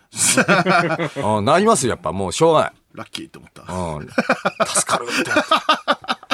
[1.17, 1.37] な。
[1.37, 2.11] うん、なりますよ、やっぱ。
[2.11, 2.71] もうしょうがない。
[2.93, 3.63] ラッキーって思った。
[3.73, 4.07] うん、
[4.67, 5.51] 助かるってなって。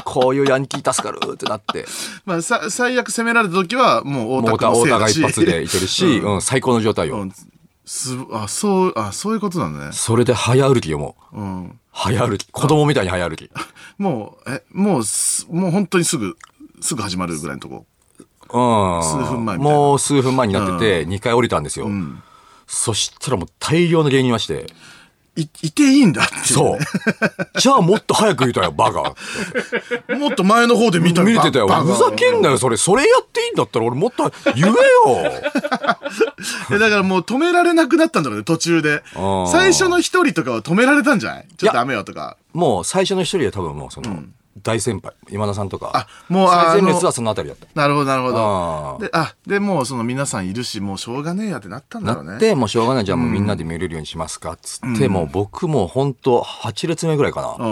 [0.09, 1.85] こういうヤンキー助かるってなって。
[2.25, 5.09] まあ、さ最悪攻められた時は、もう太田君の太田太田が。
[5.09, 7.17] 一発でいけるし、うん、最高の状態よ。
[7.21, 7.33] うん
[7.85, 9.93] すあ、そう、あ、そういうことなんだね。
[9.93, 11.41] それで早歩きよ、もう。
[11.41, 11.79] うん。
[11.91, 12.45] 早歩き。
[12.51, 13.49] 子供みたいに早歩き。
[13.97, 16.37] もう、え、もうす、もう本当にすぐ、
[16.81, 17.87] すぐ始まるぐらいのとこ。
[18.51, 19.03] うん。
[19.03, 21.87] 数分前もう数分前になってて、2回降りたんですよ。
[21.87, 22.21] ん
[22.67, 24.67] そしたらもう大量の芸人いまして。
[25.35, 26.79] い、いていいんだっていうそね、
[27.55, 27.59] う。
[27.59, 29.15] じゃあもっと早く言うたよ、バカ。
[30.15, 31.67] もっと前の方で見た見れてたよ。
[31.67, 32.77] ふざけんなよ、それ。
[32.77, 34.75] それやっていいんだったら俺もっと言えよ。
[36.69, 39.03] いやだからもう止められなくなったんだろうね、途中で
[39.51, 41.47] 最初の一人とかは止められたんじゃない？
[41.57, 42.35] ちょっとダメよとか。
[42.53, 44.23] もう最初の一人は多分もうその、
[44.61, 45.91] 大先輩、今田さんとか。
[45.93, 47.67] あもう最前列はそのあたりだった。
[47.75, 48.97] なるほど、なるほど。
[48.99, 52.31] で、あ、で、もうその皆さんいるし、もうしょうがねえやってなったんだろうね。
[52.31, 57.65] なって、もうしょうがない、じゃあもうみんなで見れるようにしますかっつって、もう僕も本当8列目ぐらいかな。
[57.65, 57.69] う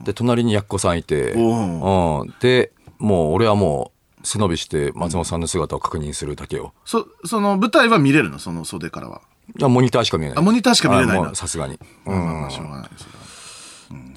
[0.00, 0.04] ん。
[0.04, 2.34] で、隣にやっこさんいて、おうん。
[2.40, 3.92] で、もう俺はも
[4.22, 6.74] う背伸びして松本さんの姿を確認するだけよ。
[6.84, 8.38] そ、その舞台は見れるの？
[8.38, 9.22] その袖からは。
[9.58, 10.38] いや、モニターしか見えない。
[10.38, 11.78] あモニターしか見れないさすがに。
[12.04, 12.48] うん。
[12.50, 13.08] しょうがないですよ。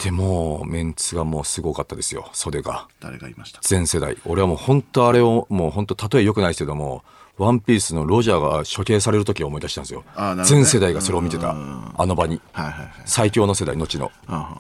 [0.03, 2.87] でも、メンツがもうすごかったですよ、袖が。
[2.99, 3.59] 誰がいました？
[3.63, 4.17] 全世代。
[4.25, 7.03] 俺はもう本当あれをもう本当例えよくないですけども
[7.37, 10.03] ワンピースのロジャーが処刑される時を思い出したんですよ、
[10.35, 10.43] ね。
[10.45, 11.49] 全世代がそれを見てた。
[11.49, 11.91] うん。
[11.97, 12.39] あの場に。
[12.51, 12.91] はいはいはい。
[13.05, 14.11] 最強の世代後の。
[14.27, 14.55] あ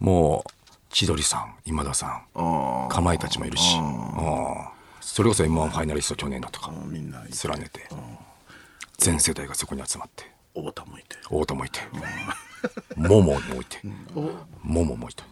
[0.00, 0.50] もう
[0.90, 2.88] 千鳥さん今田さん。
[2.88, 3.78] かまいたちもいるし。
[3.78, 3.84] うん。
[5.00, 6.72] それこそ m 1ファイナリスト去年だとか。
[6.90, 7.88] 連ねて。
[8.96, 10.24] 全世代がそこに集まって。
[10.54, 11.16] 太田もいて。
[11.22, 11.80] 太田もいて
[12.96, 13.80] モモもいて。
[14.62, 15.22] モモもいて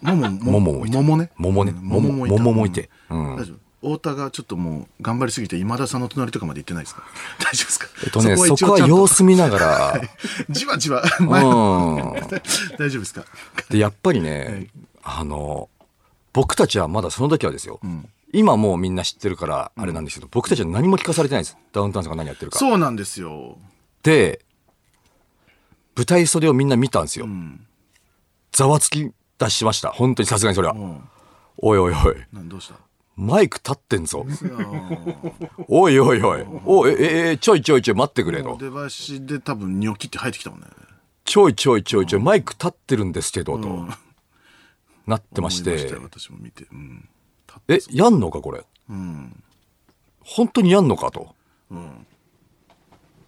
[0.00, 0.96] もも、もももいて。
[0.96, 1.30] 桃ね。
[1.36, 1.72] 桃ね。
[1.72, 2.36] うん桃桃もいた。
[2.36, 2.90] 桃もいて。
[3.10, 3.36] うん。
[3.36, 3.64] 大丈夫。
[3.96, 7.02] 太田がちょっともう頑張りすぎて今田さんの隣とかまで行ってないですか？
[7.38, 7.86] 大丈夫ですか？
[8.02, 10.00] えっとねそこは様子見ながら。
[10.48, 11.02] じわじわ。
[11.20, 11.44] 前
[12.78, 13.24] 大丈夫ですか？
[13.68, 14.68] でやっぱりね、
[15.02, 15.68] あの
[16.32, 17.78] 僕たちはまだその時はですよ、
[18.32, 21.56] 今もうみんな知ってるからあれなんですけど、僕たちは何も聞かされてないんです。
[21.72, 22.58] ダウンタウンさんが何やってるか。
[22.58, 23.58] そうなんですよ。
[24.02, 24.40] で
[25.96, 27.26] 舞台袖をみんな見たんですよ、
[28.52, 29.90] ざわつき出しました。
[29.90, 30.76] 本当にさすがにそれは、
[31.56, 32.16] おいおいおい。
[32.32, 32.74] どうした？
[33.16, 34.26] マイク立ってんぞ。
[35.68, 36.44] おいおいおい。
[36.64, 38.56] おいええちょいちょいちょい待ってくれと。
[38.58, 40.66] 出囃子で多分ニョキって入ってきたもんね。
[41.24, 43.86] ちょいちょいちょいちょいマイク立ってるんですけどと、
[45.06, 45.94] なってまして。
[46.02, 46.66] 私も見て。
[46.72, 47.08] うん。
[47.68, 48.64] えやんのかこれ？
[48.90, 49.42] うん。
[50.24, 51.36] 本当にやんのかと、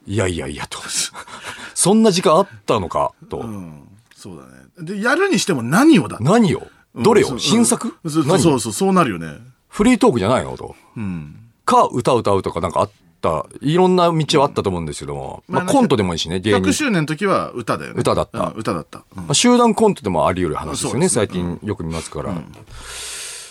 [0.06, 0.78] いやいやいやと。
[1.74, 3.88] そんな時間あったのかと、うん。
[4.14, 4.96] そうだね。
[4.96, 7.40] で、やるにしても何をだ何よどれよ、うん。
[7.40, 7.94] 新作？
[8.08, 9.38] そう何そうそう、そうなるよね。
[9.68, 10.74] フリートークじゃないのと。
[10.96, 11.36] うん。
[11.64, 12.90] か歌歌うとかなんかあっ
[13.20, 13.46] た。
[13.60, 16.62] いろんな道はあったと思うんですけども、まあ、まあコントでもいいしね芸人。
[16.62, 18.00] 100、周年の時は歌だよね。
[18.00, 18.38] 歌だった。
[18.38, 19.02] うん歌だった。
[19.16, 19.24] うん。
[19.24, 21.08] まあ、集団コントでもあり得る話ですよねね。
[21.08, 22.34] 最近よく見ますから、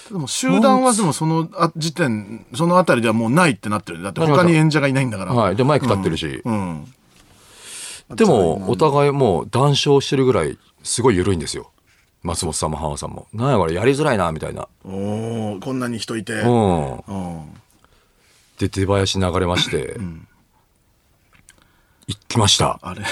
[0.10, 4.00] でも集団はでもそのあ時点、そのあたりではもうないってなってる。
[4.00, 5.34] ねだって他に演者がいないんだから。
[5.34, 5.56] はい。
[5.56, 6.94] でマイク立ってるし、うん。
[8.16, 11.72] でもお互いもう談笑してるぐらいすごい緩いんですよ。
[12.22, 13.28] 松本さんも浜田さんも。
[13.34, 14.68] なんやこれやりづらいなみたいな。
[14.84, 16.34] おおこんなに人いて。
[16.34, 17.38] ううん。
[17.38, 17.62] ん
[18.58, 19.98] で出囃子流れまして、
[22.08, 22.80] 行きました。
[22.82, 23.04] あれ、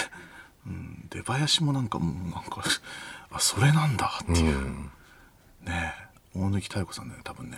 [0.65, 2.63] うん、出囃子もなんかもうなんか、
[3.32, 4.62] あ、それなんだっていう。
[5.65, 6.02] ねえ。
[6.36, 7.58] 大貫妙子さんだよね、多分ね。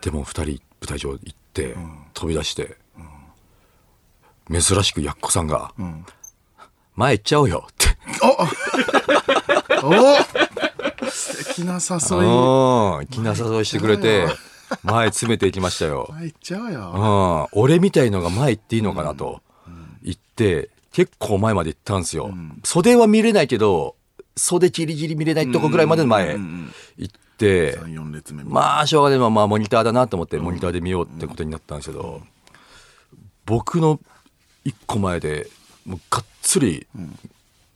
[0.00, 1.76] でも二人舞台上行って、
[2.14, 2.76] 飛び出して、
[4.50, 5.72] 珍しくやっこさんが、
[6.94, 7.96] 前行っちゃおうよって。
[9.82, 10.16] お
[11.10, 12.26] 素敵な誘い。
[12.26, 14.26] うん、気な誘いしてくれて、
[14.82, 16.12] 前詰めていきましたよ。
[16.12, 17.48] あ、行っちゃうよ。
[17.52, 19.40] うん、俺みたいのが前行っていいのかなと
[20.02, 22.32] 言って、結構前まで行ったんですよ。
[22.64, 23.96] 袖は見れないけど、
[24.36, 26.50] 袖ギリギリ見れないとこぐらいまで前行って、
[26.98, 27.29] 3、4列目。
[28.44, 29.18] まあ、しょうがない。
[29.18, 32.20] まあ、まあモニターだなと思って、モニターで見ようってことになったんですけど、
[33.46, 33.98] 僕の
[34.64, 35.48] 一個前で、
[35.86, 36.86] もうがっつり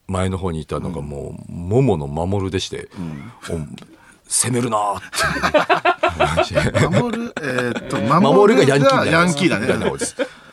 [0.07, 2.89] 前の方にいたのがもう、桃の守でして、
[3.51, 3.59] お
[4.27, 6.87] 攻めるなーって。
[6.89, 9.69] 守る、えーっと、 守るがヤンキーだヤンキーだね。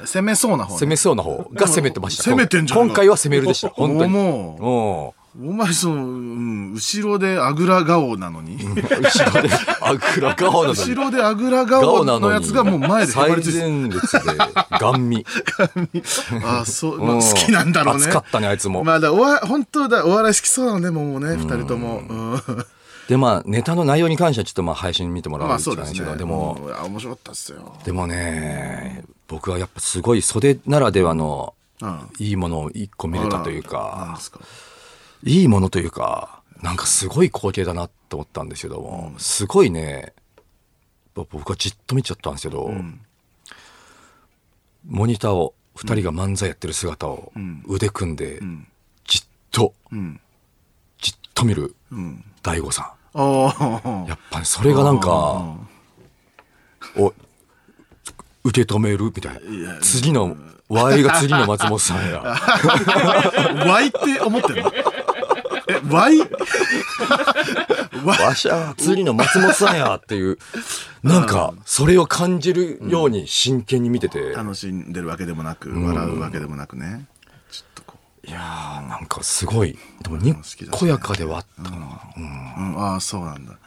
[0.06, 0.80] 攻めそうな方ね。
[0.80, 2.24] 攻めそうな方が攻めてました。
[2.24, 3.70] 攻めてんじゃん今回は攻めるでした。
[3.70, 4.12] 本当に。
[4.12, 8.58] もうんお前その、うん、後ろであぐら顔なのに。
[8.58, 9.50] 後ろで、
[9.82, 10.80] あぐら顔なのに。
[10.80, 14.38] 後ろであぐら顔のやつがもう前で最前列で、
[14.80, 15.26] ガン見。
[16.46, 18.06] あ、そう、まあうん好きなんだろうね。
[18.06, 18.84] 熱かったね、あいつも。
[18.84, 22.02] まあだおわ本当だ、お笑い好きそうなのね、もうね、二人とも。
[22.08, 22.66] うん
[23.08, 26.18] で、まあ、ネタの内容に関してはちょっとまあ配信見てもらまあうしかないですけど、ですね。
[26.20, 27.76] でも、面白かったっすよ。
[27.84, 32.00] でもね、僕はやっぱすごい袖ならではのうん。
[32.20, 34.18] いいものを一個見れたというか。
[35.24, 40.14] いいものというか、なんかすごい光景だなと思ったんですけども、すごいね、
[41.14, 42.72] ぼ僕はじっと見ちゃったんですけど、
[44.88, 47.32] モニターを、二人が漫才やってる姿を
[47.66, 48.40] 腕組んで、
[49.08, 50.20] じっと、ん。
[51.00, 52.24] じっと見るうん。
[52.44, 53.50] 大悟さおん。
[53.50, 54.10] ー。
[54.10, 55.56] やっぱりそれがなんか、
[56.98, 57.14] お、
[58.44, 59.80] 受け止めるみたいな。
[59.82, 60.36] 次の、
[60.68, 62.22] ワイが次の松本さんや。
[63.66, 64.72] ワイって思ってるの？
[65.68, 66.20] え、ワイ
[68.06, 70.38] わしゃ次の松本さんやっていう、
[71.04, 77.06] なんか、それを感じるように真剣に見てて、楽しんでるわけでもなく、笑うわけでもなくね。
[77.52, 77.98] ちょっとこ
[78.28, 80.36] いやーなんかすごい、でもにっ
[80.72, 81.86] こやかではあったのかな、
[82.18, 82.20] う。
[82.20, 83.58] うん、ああ、そうなんだ。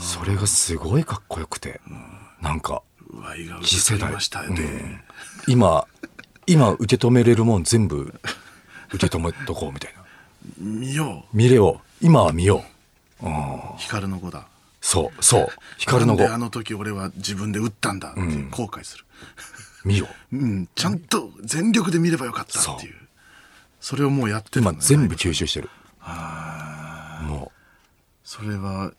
[0.00, 1.80] それがすごいかっこよくて、
[2.40, 4.08] なんか、ワイが次世代。
[4.08, 4.52] 映りましたで、
[5.46, 5.86] 今、
[6.46, 8.14] 今受け止めれるもん全部
[8.92, 10.05] 受け止めとこうみたいな。
[10.58, 12.04] 見よ見れよう。
[12.04, 12.64] 今は見よ
[13.22, 13.26] う。
[13.26, 13.28] う、
[13.78, 14.46] 光の子だ。
[14.80, 15.48] そう、そう。
[15.78, 19.04] 光の子あの時俺は自分で打ったんだって後悔する。
[19.84, 20.36] 見よう。
[20.36, 22.94] うん、ちゃんと全力で見ればよかったっていう。
[23.80, 25.70] それをもうやってるんだ今ね全部吸収してる。
[27.22, 27.60] もう、
[28.24, 28.92] それは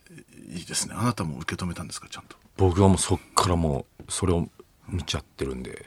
[0.50, 0.96] いいですね。
[0.98, 2.36] あなたも受け止めたんですか、ちゃんと？
[2.58, 4.48] 僕はもうそっからもうそれを
[4.90, 5.86] 見ちゃってるんで、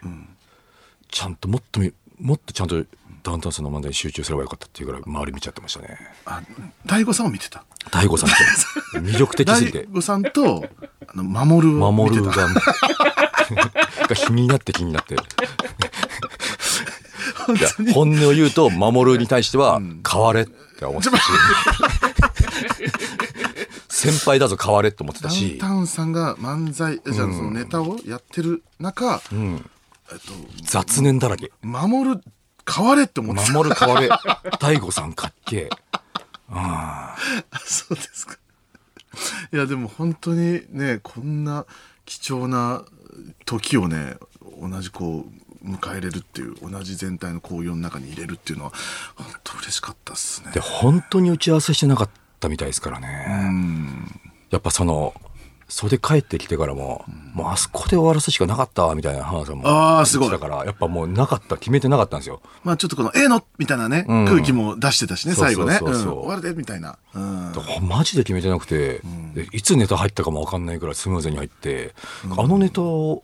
[1.11, 2.85] ちゃんともっとみもっとちゃんと
[3.23, 5.99] ダウンタウンさんの漫才に集中すればよかったっていうぐらい周り見ちゃってましたね。
[6.25, 6.43] あ、
[6.87, 7.65] 大悟さんを見てた？
[7.91, 9.81] 大悟さんと魅力的すぎて。
[9.81, 10.65] 大悟さんと、
[11.07, 12.23] あの、守るを見てた。
[12.23, 12.49] 守るが
[14.09, 15.15] が気になって気になって。
[15.15, 15.19] い
[17.61, 21.23] や本音を言うと守るに対しては変われって思ってたし。
[23.89, 30.19] 先輩だぞ変われって思ってたダウンしタウンさんが漫才、じゃあそのネタをやってる中、えっ
[30.63, 31.49] 雑念だらけ。
[31.49, 32.23] と、守る、
[32.71, 33.53] 変われって思ってた。
[33.53, 34.09] 守る変われ。
[34.59, 35.71] 大悟さんかっけえ。
[37.65, 38.37] そうですか。
[39.53, 41.67] いや、でも本当にね、こんな
[42.05, 42.85] 貴重な
[43.45, 44.17] 時をね
[44.61, 45.27] 同じこ
[45.65, 48.73] う迎えれるっていう同じ全体の紅葉の中に入れるっていうのは
[49.15, 50.51] 本当嬉しかったっすね。
[50.53, 53.27] で本当に打ち合わせしてなかったみたいですからね。
[54.51, 55.15] やっぱその
[55.71, 60.31] 袖帰ってきてからも、もうあそこで終わらすしかなかったわみたいな話もあーすごい。
[60.31, 62.43] だからやっぱもうなかった決めてなかったんですよ。
[62.65, 64.27] まあちょっとこの「ええの!」みたいなね、ん。
[64.27, 66.03] 空気も出してたしねそう最後ねそうそう。
[66.03, 66.19] そううん。
[66.21, 67.53] 終わるでみたいな、うん。
[67.53, 69.01] だからマジで決めてなくて、
[69.35, 71.95] でいつネタ入ったかも分かんないぐらいスムーズに入って、
[72.37, 73.23] あのネタを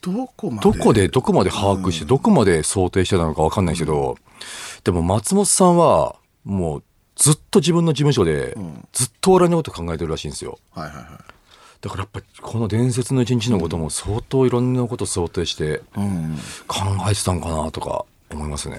[0.00, 0.70] どこまで？
[0.70, 4.16] どこでどこまで把握して、どこまで想定してたのか分かんないけど、
[4.84, 6.82] でも松本さんはもう
[7.14, 8.56] ずっと自分の事務所で、
[8.92, 10.58] ずっと笑いのこと考えてるらしいんですよ。
[10.72, 11.04] はいはいはい
[11.82, 16.38] だからやっぱりこの伝説の一日のことも相当いろんなこと想定してうん。
[16.68, 16.78] 考
[17.10, 18.78] えてたんかなとか思いますね。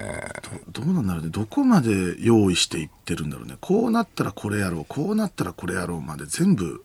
[0.72, 1.28] どうなんだろうね。
[1.28, 3.56] どこまで用意していってるんだろうね。
[3.60, 4.86] こうなったらこれやろう。
[4.88, 6.82] こうなったらこれやろうまで全部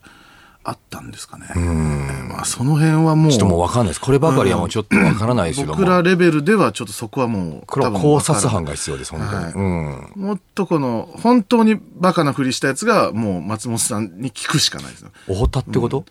[0.63, 1.48] あったんですかね
[2.28, 4.02] まあその辺はもうちょっともう分かんないです。
[4.02, 5.78] こればかりはもうちょっと分からないですけども。
[5.78, 9.43] 僕らレベルではちょっとそこはもうこれは考察班が必要です、本当に。
[9.45, 10.12] はいうん。
[10.15, 16.06] もっとこの本当にバカなふりしたやつがもう松本さんに聞くしかないですよおほたってこと、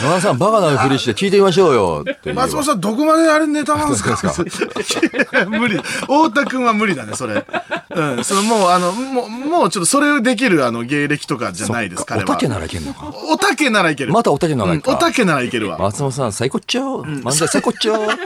[0.00, 4.16] 野田さん、バカなふりして聞いてみましょうよ松本さんどこまであれネタなんですか？
[5.48, 7.44] 無理太田君は無理だねそれ
[7.90, 13.12] うんそのもうあのもうもうちょっとそれをできるあの芸歴とかじゃないです彼はおたけならいけんのか。
[13.28, 14.90] おたけならいけるまたおたけならいけるか。
[14.92, 17.02] うんおたけならいけるわ松本さん、最高っちゃおう。
[17.02, 18.08] 漫才最高っちゃおう。
[18.08, 18.18] つって。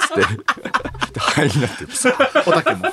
[1.13, 1.89] で、はいになってる。
[2.47, 2.85] おたけも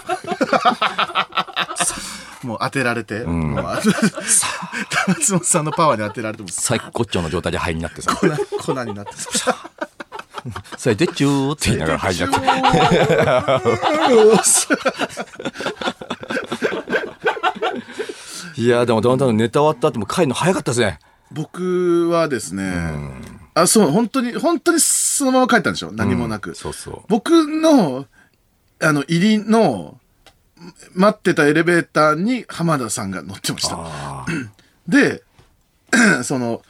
[2.43, 3.82] もう当てられて、もうあ
[5.08, 6.49] 松本さんのパワーに当てられても。
[6.49, 8.15] 最高っちゃおうの状態ではいになってさ。
[8.15, 8.28] 粉
[8.73, 9.13] 粉になって。
[9.13, 9.56] さ
[10.78, 12.30] 最低っちゅーって言いながらはいになっ
[18.56, 18.62] て。
[18.62, 20.99] いや、でもどんどんネタ終わった後も帰るの早かったですね。
[21.32, 22.73] 僕はですね、
[23.54, 27.02] あそう本当に本当にそのまま帰ったんでしょ何もなく、そうそう。
[27.08, 28.06] 僕の
[28.82, 29.99] あの入りの
[30.93, 33.76] 待ってたエレベーターに浜田さんが乗ってました。
[33.78, 34.26] あ
[34.88, 35.24] で
[36.24, 36.62] その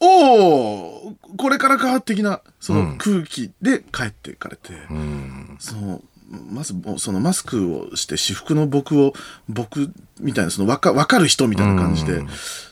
[0.00, 5.56] おおこれからか的なその空気で帰っていかれて、ーうん。
[5.58, 9.12] そのまずそのマスクをして私服の僕を
[9.48, 12.22] 僕みたいなその分か分かる人みたいな感じで、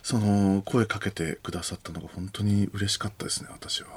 [0.02, 3.88] その声かけてくださったのが本当に嬉しかったですね私は。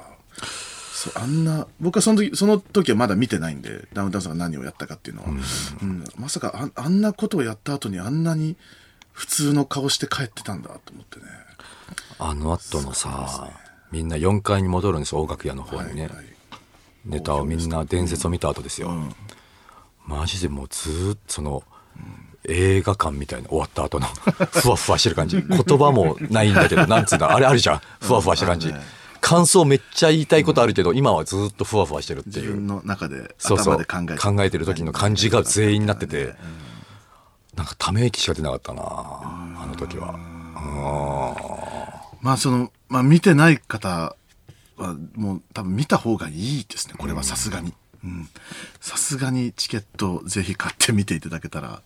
[0.92, 6.04] そうあんな僕はその時その時はまだ見てないんでダウンタウンさんが何をやったかっていうのは、うん。
[6.16, 8.56] まさかああんなことをやった後にあんなに
[9.12, 11.24] 普通の顔して帰ってたんだと思ってね。
[12.18, 13.50] あの後のさ、
[13.90, 16.02] みんな4階に戻るんですよ、大楽屋の方にね。
[16.02, 16.32] はい
[17.04, 18.92] ネタをみんな伝説を見た後ですよ。
[20.06, 21.62] マジでもうずーっとその、
[22.48, 25.42] 映画館みたいな終わった後のふわふわしてる感じ。
[25.42, 27.80] 言葉もないんだけどなんつうんだあれあるじゃん。
[28.00, 28.68] ふわふわしてる感じ。
[28.68, 28.84] あるね
[29.22, 32.42] 感想めっちゃ言いたいことあるけど今はずーっとふわふわしてるっていう。
[32.42, 33.74] 自分の中でそうそう。
[33.74, 36.34] 頭で考えて考えてる時の感じが全員になってて。
[37.54, 40.18] なんかため息しか出なかったなあの時は。
[42.22, 44.16] まあその、まあ見てない方
[44.78, 46.94] はもう多分見た方がいいですね。
[46.96, 47.74] これはさすがに。
[48.02, 48.28] うん。
[48.80, 51.82] さすがにチケットぜひ買って見ていただけたら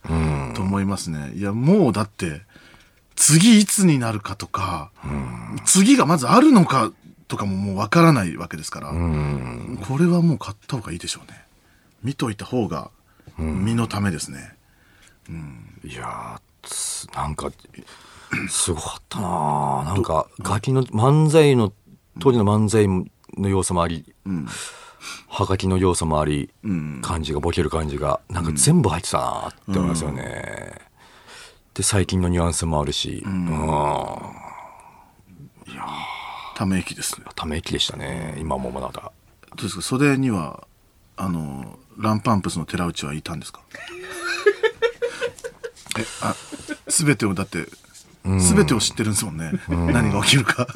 [0.55, 1.33] と思いますね。
[1.35, 2.43] いやもうだって
[3.17, 4.91] 次いつになるかとか、
[5.65, 6.93] 次がまずあるのか
[7.27, 8.95] とかももうわからないわけですから、こ
[9.97, 11.43] れはもう買った方がいいでしょうね。
[12.03, 12.89] 見といた方が
[13.37, 14.55] 身のためですね。
[15.83, 17.51] いやーつなんか
[18.49, 21.73] すごかったななんかガキの漫才の
[22.19, 22.87] 当時の漫才
[23.37, 24.13] の要素もあり、
[25.27, 26.49] はがきの要素もあり、
[27.01, 30.73] 感じがボケる感じがなんか全部入ってたなって思いますよね、
[31.73, 34.46] で最近のニュアンスもあるし、うん
[36.57, 37.27] ため息ですね。
[37.35, 38.33] ため息でしたね。
[38.39, 38.87] 今もまだ。
[38.89, 39.11] ど
[39.59, 39.81] うですか？
[39.83, 40.65] 袖には
[41.15, 43.61] あのランパンプスの寺内はいたんですか？
[45.99, 46.35] えあ
[46.87, 47.67] 全てをだって
[48.25, 50.67] 全てを知ってるんですもんね、何が起きるか。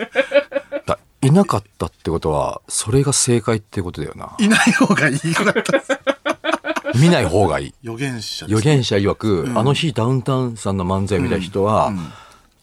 [0.85, 4.35] だいなかったってことはそれが正解ってことだよな。
[4.39, 6.99] いない方がいいかったです。
[6.99, 7.73] 見ない方がいい。
[7.83, 11.91] 預言者です預言者曰く、あの日ダウンタウンさんの漫才を見た人は、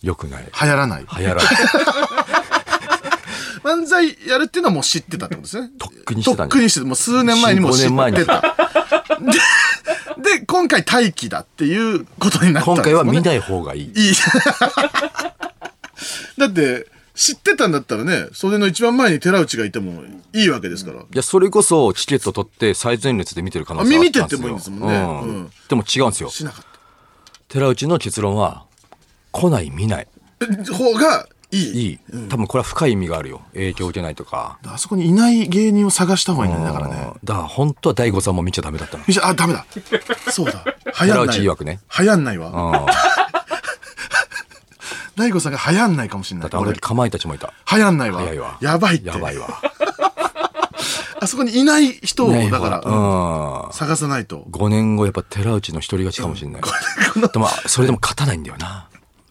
[0.02, 0.44] 良くない。
[0.44, 1.06] 流行らない。
[1.18, 1.44] 流行らない
[3.68, 5.70] 漫才やるっていうのはもう知ってたってことですね。
[5.78, 8.16] とっくにしてたんじゃんとっくにしてもう数年前にもう知4 5年前に。
[8.16, 8.40] ってた。
[9.20, 9.32] で
[10.38, 12.94] で今回待機だっていうことになったん今ですね。
[12.94, 13.92] 回は見ない方がいい。
[13.94, 14.14] いい。
[16.38, 24.42] だって知ってたんだったらね袖の一番前に寺内がいてもいいわけですから、いやそれこそチケット取って最前列で見てる可能性はあったんですよ。
[24.42, 24.96] あ見ててもいいんですもんね。
[24.96, 25.20] うん。
[25.20, 25.50] うん。
[25.68, 26.30] でも違うんですよ。
[26.30, 26.64] しなかっ
[27.48, 28.66] 寺内の結論は
[29.32, 30.08] 来ない見ない。
[30.38, 31.98] た方がいいいい。
[32.28, 33.40] 多分これは深い意味があるよ。
[33.54, 34.58] 影響を受けないとか。
[34.66, 37.12] あそこにいない芸人を探した方がいいんだね、だからね。
[37.24, 39.04] だから本当は大悟さんも見ちゃダメだったの。
[39.22, 39.64] あ、ダメだ。
[40.30, 40.62] そうだ。
[41.00, 41.38] 流行んない。
[41.38, 42.48] 曰くね流行んないわ。
[42.48, 42.50] う
[42.84, 42.86] ん。
[45.16, 46.46] 大悟さんが流行んないかもしれない。
[46.46, 47.52] 俺だってあの時、かまいたちもいた。
[47.70, 48.20] 流行んないわ。
[48.20, 48.58] 早いわ。
[48.60, 49.08] やばいって。
[49.08, 49.48] やばいわ。
[51.20, 53.62] あそこにいない人を、だから、うん。
[53.64, 54.44] うん探さないと。
[54.50, 56.62] 5年後やっぱ寺内の一人勝ちかもしれない。
[57.32, 58.86] でも、それでも勝たないんだよな。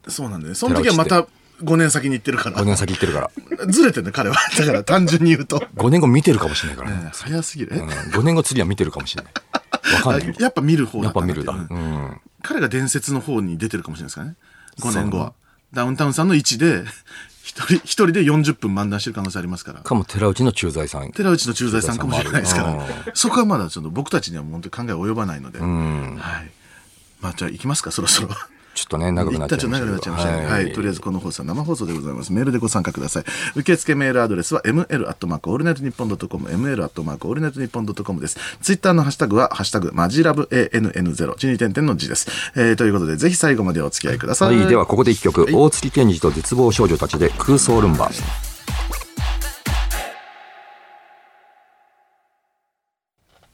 [0.08, 0.56] そうなんだよね。
[0.56, 1.26] その時はまた
[1.62, 2.66] 5年先に行ってるから5。
[2.66, 3.66] 年先行ってるから。
[3.68, 4.36] ずれてんね、彼は。
[4.58, 5.60] だから単純に言うと。
[5.76, 7.10] 5年後見てるかもしれないからね。
[7.14, 7.72] 早すぎる。
[7.76, 9.34] えうん、5年後次は見てるかもしれない。
[9.96, 10.36] わかんない。
[10.38, 11.54] あやっぱ見る方だやっぱ見るだ。
[11.54, 12.22] うんうん。
[12.44, 14.36] 彼が伝説の方に出てるかもしれないですからね。
[14.80, 15.34] 5年後は。
[15.74, 16.84] ダウンタウンさんの位置で、
[17.44, 19.82] 一人、一人で40分漫談してる可能性ありますから。
[19.82, 21.12] かも寺内の駐在さん。
[21.12, 22.88] 寺内の駐在さんかもしれないですから。
[23.14, 25.60] そこはまだちょっと僕たちには本当に考え及ばないので。
[25.60, 26.18] うん。
[26.18, 26.52] はい。
[27.20, 28.30] まあじゃあ行きますか、そろそろ。
[28.78, 29.98] ちょっとね、長くなっちゃいましたけど。
[29.98, 30.66] 一旦ちょっと長くなっちゃい。
[30.66, 32.32] はい、とりあえずこの放送は生放送でございます。
[32.32, 33.24] メールでご参加ください。
[33.56, 38.38] 受付メールアドレスは ml アットマークオールナイトニッポンドットコム ml アットマークオールナイトニッポンドットコムです。
[38.62, 42.30] ツイッターのハッシュタグはハッシュタグマジラブ ANN0 地に点々の字です。
[42.56, 44.46] えー、ということでぜひ最後までお付き合いくださ。
[44.46, 48.12] はいい、ではここで一曲、大槻ケンヂと絶望少女達で空想ルンバ。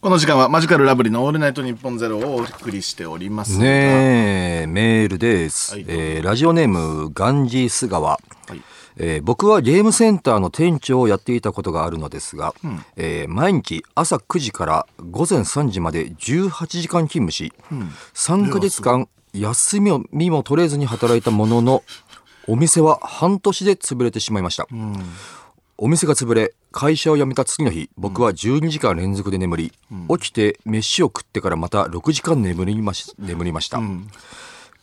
[0.03, 3.63] この時間はマジカルラブリーのオールナイトニッポンゼロをお送りしておりますが。
[3.63, 5.75] ねえ、メールです。
[5.75, 8.09] はいえーラジオネーム、ガンジース川。
[8.09, 8.19] は
[8.53, 8.61] い
[8.97, 12.53] えー僕はゲームセンターの店長をやっていたことがあるのですが、
[12.97, 16.49] えー毎日朝9時から午前3時まで18
[16.81, 17.53] 時間勤務し、
[18.13, 21.83] 3ヶ月間休みも取れずに働いたものの
[22.49, 24.67] お店は半年で潰れてしまいました、
[25.77, 29.73] お店が潰れ会社を辞めた次の日僕は12時間連続で眠り、
[30.09, 33.79] 起きて飯を食ってからまた6時間眠りまし眠りました、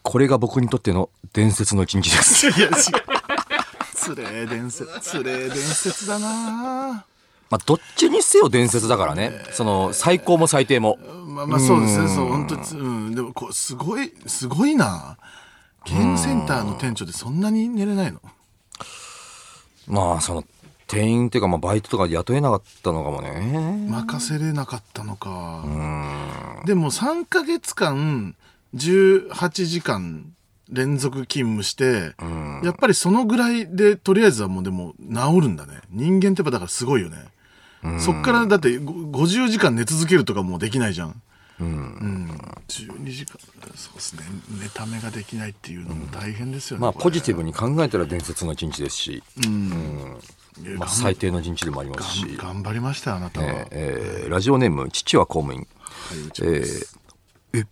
[0.02, 2.46] これが僕にとっての伝説の一日です。
[2.48, 2.72] いや、違う。
[3.92, 7.04] つれえ伝説、つれえ伝説だな。
[7.50, 9.32] まあどっちにせよ伝説だからね。
[9.52, 10.96] その最高も最低も。
[11.26, 15.18] まあまあそうですね、そう、本当に、うん、でもこう、すごい、すごいな。
[15.84, 18.20] ゲームセンターの店長でそんなに寝れないの？
[19.88, 20.44] まあその
[20.90, 23.86] 店員っていうかまあバイトとか雇えなかったのかもね。
[23.88, 25.64] 任せれなかったのか。
[26.66, 28.34] でも3ヶ月間、
[28.74, 30.32] 18時間
[30.68, 32.14] 連続勤務して、
[32.64, 35.80] やっぱりそのぐらいで、とりあえずはもうでも治るんだね。
[35.90, 37.18] 人間ってやっぱだからすごいよね。
[38.00, 38.92] そっからだってご
[39.24, 41.22] 50時間寝続けるとかもうできないじゃん。
[41.60, 42.30] うん、
[42.68, 43.36] 12時間
[43.76, 44.22] そうですね。
[44.60, 47.02] 寝た目ができないっていうのも大変ですよね、まあこれ。
[47.04, 49.22] ポジティブに考えたら伝説の一日ですし、いや
[50.78, 55.60] まあ、最低の一日でもありますし、頑張りましたよあなたは、えーえーラジオネーム父は公務員。
[55.60, 55.68] はい
[56.42, 56.98] えー
[57.60, 57.66] え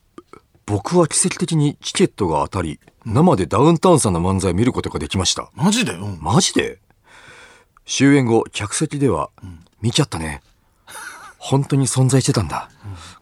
[0.66, 5.50] 僕は奇跡的にチケットが当たり、生でダウンタウンさんの漫才を見ることができました。
[5.54, 5.92] マジで？
[5.92, 6.18] うん。
[6.20, 6.78] マジで？
[7.86, 9.30] 終演後客席では、
[9.80, 10.42] 見ちゃったね。
[11.38, 12.68] 本当に存在してたんだ、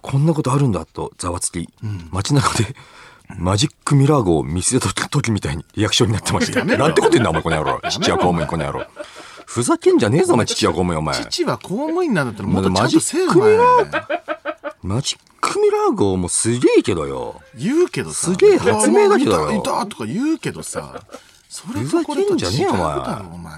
[0.00, 1.68] こんなことあるんだとざわつき、
[2.10, 2.74] 街中で
[3.36, 6.64] マジックミラー号を見せた時みたいにリアクションになってました。
[6.64, 7.80] なんてこと言うんだお前この野郎。
[7.88, 8.86] 父は公務員この野郎
[9.46, 11.14] ふざけんじゃねえぞお前父は公務員お前。
[11.24, 14.76] 父は公務員なんだったらもっとちゃマジんとせえおックミラ前。
[14.82, 17.40] マジックミラー号もすげえけどよ。
[17.56, 18.32] 言うけどさ。
[18.32, 19.48] すげえ発明だけどよ。
[19.48, 21.00] あいたいたとか言うけどさ。
[21.48, 23.54] それふざけんじゃねえよ違うお前だろお前。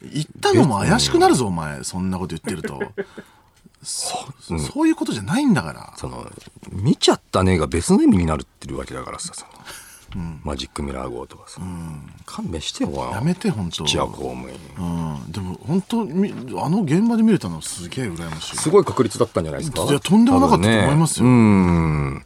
[0.00, 1.82] 言ったのも怪しくなるぞお前。
[1.82, 2.80] そんなこと言ってると。
[3.82, 4.16] そ
[4.72, 5.92] そういうことじゃないんだから。
[5.96, 6.30] その
[6.70, 9.32] 見ちゃったねが別の意味になるってるわけだからさ
[10.12, 11.60] その、マジックミラー号とかさ、
[12.26, 13.84] 勘弁してよやめて本当。
[13.84, 14.56] 父は公務員。
[14.78, 18.56] うん、でも本当みあの現場で見れたのすげえ羨ましい。
[18.56, 19.82] すごい確率だったんじゃないですか？
[19.84, 21.26] いやとんでもなかったと思いますよ。
[21.26, 21.34] 多分ねう
[22.16, 22.24] ん。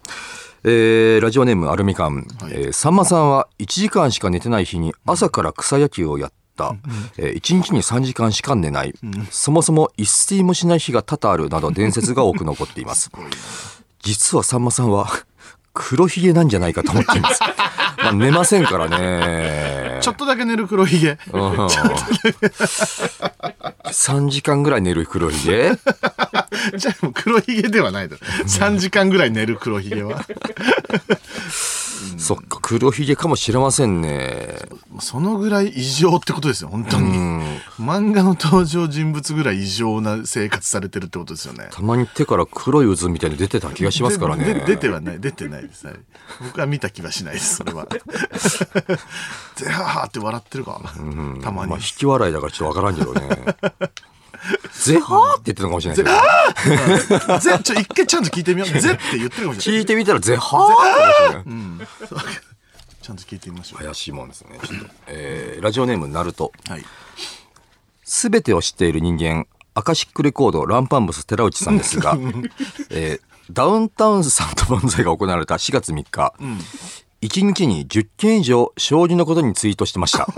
[0.65, 6.77] えーラジオネームアルミカン、えーさんまさんは1時間しか寝てない日に朝から草野球をやった、
[7.19, 8.95] えー1日に3時間しか寝ない、
[9.31, 13.11] そもそも一睡もしない日が多々あるなど伝説が多く残っています。
[14.03, 15.09] 実はさんまさんは
[15.75, 17.41] 黒ひげなんじゃないかと思っています。
[18.03, 19.99] まあ寝ませんからね。
[20.03, 21.19] ちょっとだけ寝る黒ひげ。
[21.33, 21.67] うん。
[23.87, 25.73] 3時間ぐらい寝る黒ひげ？
[26.77, 28.21] じゃあもう黒ひげではないだろ。
[28.45, 30.25] 3時間ぐらい寝る黒ひげは。
[32.19, 34.59] そっか黒ひげかもしれませんね。
[35.01, 37.13] そのぐらい異常ってことですよ本当に。
[37.81, 41.69] 漫画の登場人物ぐらい異常な生活されてるってことですよね。
[41.73, 44.65] たまに手から黒い渦みたいに出てた気がしますからね。
[44.67, 45.21] 出てはない。
[45.21, 45.97] 出てないです、はい。
[46.43, 47.87] 僕は見た気はしないですそれは
[49.57, 50.91] ゼハハって笑ってるかな、
[51.43, 53.47] たまに、まあ引き笑いだからちょっとわからんけどね
[54.73, 56.05] ゼハーって言ってるのかもしれない
[57.17, 62.41] けどゼちょ一回ちゃんと聞いてみようゼって言ってるかもしれない聞いてみたらゼハーってかもしれない
[63.03, 63.85] ちゃんと聞いてみましょう。
[63.85, 64.61] 怪しいもんですね。
[64.65, 66.53] ちょっと、えーラジオネーム、ナルト。
[66.69, 66.85] はい。
[68.05, 72.17] すべてを知っている人間、アカシックレコード、ランパンブス寺内さんですが、
[72.91, 73.21] えー
[73.51, 76.33] ダウンタウンさんと漫才が行われた4月3日、
[77.23, 80.27] 1日に10件以上、将棋のことにツイートしてました。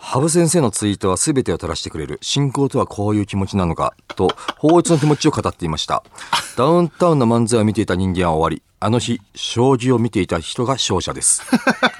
[0.00, 2.18] 羽生先生のツイートは全てを垂らしてくれる。
[2.22, 3.92] 信仰とはこういう気持ちなのか。
[4.16, 6.02] と、法律の気持ちを語っていました。
[6.56, 11.42] ダウンタウンの漫才を見ていた人間は終わり、あの日、将棋を見ていた人が勝者です。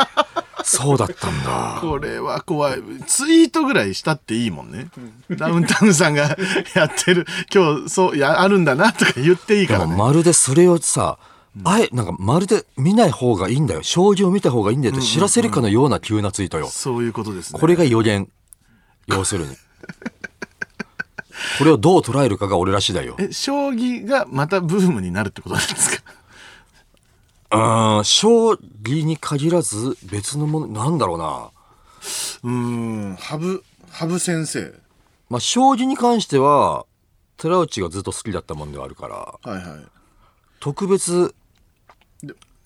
[0.65, 1.79] そうだったんだ。
[1.83, 2.83] これは怖い。
[3.07, 4.89] ツイートぐらいしたっていいもんね。
[5.31, 6.35] ダウンタウンさんが
[6.75, 9.85] やってる、今日、そう、や、あるんだなとか言っていいからね。
[9.87, 11.19] でもまるでそれをさ、
[11.65, 13.83] あえ、なんかまるで見ない方がいいんだよ。
[13.83, 16.69] 将棋を見た方がいいんだよって知らせるかのような急なツイートよ。
[16.69, 17.59] そういうことですね。
[17.61, 18.31] これが予言。
[19.07, 19.57] 要するに。
[21.59, 23.17] これをどう捉えるかが俺ら次第よ。
[23.19, 26.03] え、将棋がまたブームになるってことなんですか？
[27.51, 28.51] うーん、将
[28.83, 31.51] 棋に限らず別のもの、なんだろうな。
[32.43, 34.75] うーん、羽生、羽生先生。
[35.31, 36.85] まあ、将棋に関しては、
[37.37, 39.17] 寺内がずっと好きだったもんではあるから、
[39.51, 39.87] はいはい。
[40.61, 41.35] 特別、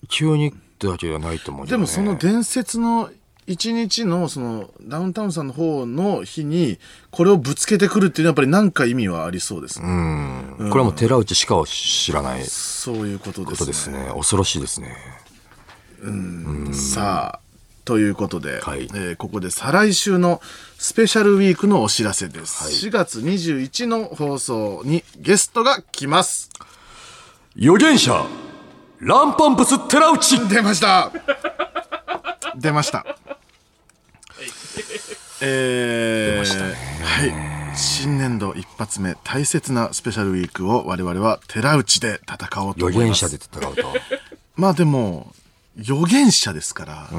[0.09, 1.71] 急にってわけではないと思うね。
[1.71, 3.09] でもその伝説の
[3.45, 6.79] 一日のそのダウンタウンさんの方の日に
[7.11, 9.87] これをぶつけてくるっていうのはやっぱり何か意味はありそうですね。
[9.87, 10.69] うん。
[10.69, 13.51] これはもう寺内しか知らないそういうことですね。
[13.51, 14.11] ことですね。
[14.15, 14.95] 恐ろしいですね。
[16.73, 17.43] さあ
[17.85, 20.41] ということで、はいえーここで再来週の
[20.77, 22.87] スペシャルウィークのお知らせです。
[22.87, 26.49] 4月21の放送にゲストが来ます。
[27.57, 28.25] 預言者、
[29.03, 30.47] ランパンプス寺内。
[30.47, 31.11] 出ました。
[32.55, 33.05] 出ました。
[35.41, 36.73] えー
[37.03, 37.53] はい。
[37.75, 43.25] 新年度一発目大切なスペシャルウィークを我々は寺内で戦おうと思います。
[43.25, 43.93] 預言者で戦うと。
[44.55, 45.33] まあでも
[45.77, 47.09] 預言者ですから、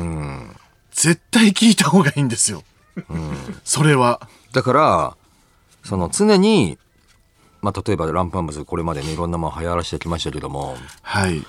[0.93, 2.63] 絶対聞いた方がいいんですよ、
[3.65, 4.27] それは。
[4.53, 5.17] だから、
[5.85, 6.79] その常に、
[7.61, 11.45] まあ、例えばランパンブスこれまでねいろんなもの流行らしてきましたけども、はい。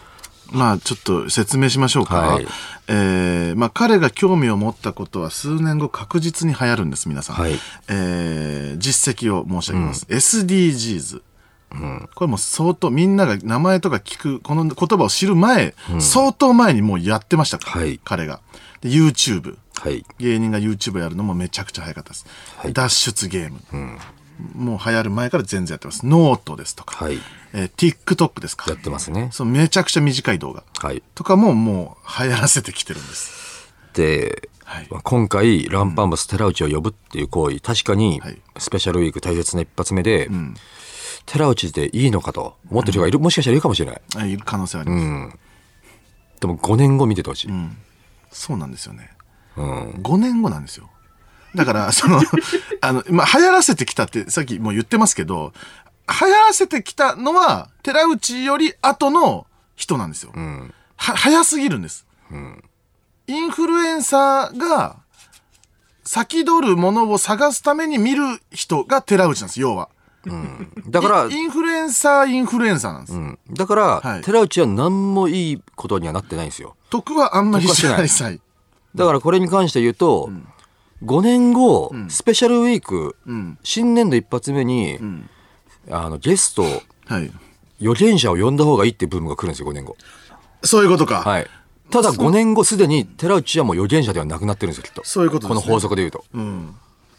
[0.51, 2.15] まあちょっと説明しましょうか。
[2.17, 2.47] はい。
[2.87, 7.35] えーまあ彼が興味を持ったことは数年後確実に流行るんです、皆さん。
[7.35, 7.59] はい。
[7.87, 10.05] えー実績を申し上げます。
[10.09, 11.21] SDGs。
[12.13, 17.71] これもう相当みんなが名前とか聞くこの言葉を知る前、相当前にもうやってましたか？
[17.79, 17.99] ら、はい。
[18.03, 18.39] 彼が。
[18.81, 20.05] で YouTube はい。
[20.19, 22.25] 芸人が YouTube やるのもめちゃくちゃ早かったです、
[22.57, 22.73] はい。
[22.73, 23.59] 脱出ゲーム、
[24.53, 27.19] もう流行る前から全然やってますノートですとか、はい。
[27.53, 29.29] えー TikTok ですかやってますね。
[29.31, 31.01] そうめちゃくちゃ短い動画はい。
[31.13, 33.73] とかももう流行らせてきてるんです。
[33.93, 40.29] で、はいまあ今回、ランパンブス寺内を呼ぶっていう行為、確かにはい、スペシャルウィーク大切な一発目で、
[41.25, 44.01] 寺内でいいのかと思ってる人がいる、もしかしたらいるかもしれない。
[44.17, 45.37] あいる可能性はあります、
[46.41, 47.49] でも5年後見ててほしい。
[48.31, 49.11] そうなんですよね。
[49.55, 49.89] うん。
[49.91, 50.89] 5年後なんですよ。
[51.55, 52.21] だから、その、
[52.81, 55.53] あの、まあ、流行らせてきたってさっきもう言ってますけど、
[56.07, 60.31] 流行らせてきたのは、寺内より後の人なんですよ。
[60.35, 60.73] うん。
[60.97, 62.05] は、早すぎるんです。
[63.27, 64.97] インフルエンサーが、
[66.03, 69.89] 先取るものを探すために見る人が寺内なんです、要は。
[70.87, 73.13] だからイ、インフルエンサー、インフルエンサーなんです。
[73.13, 73.39] うん。
[73.51, 76.75] だから、はい寺内は何もいいことにはなってないんですよ。
[76.89, 78.39] 得はあんまりしない際。
[78.95, 80.29] だからこれに関して言うと、
[81.03, 84.99] 5年後、スペシャルウィーク、ん新年度一発目に、
[85.89, 86.63] あのゲスト、
[87.05, 87.31] はい。
[87.81, 89.97] 預言者を呼んだ方がいいっていうブームが来るんですよ、5年後。
[90.63, 91.21] そういうことか。
[91.21, 91.47] はい。
[91.91, 95.03] ただ5年後すでに寺内はもう預言者ではなくなってるんですよ、きっと。
[95.05, 96.25] そういうことですねこの法則で言うと。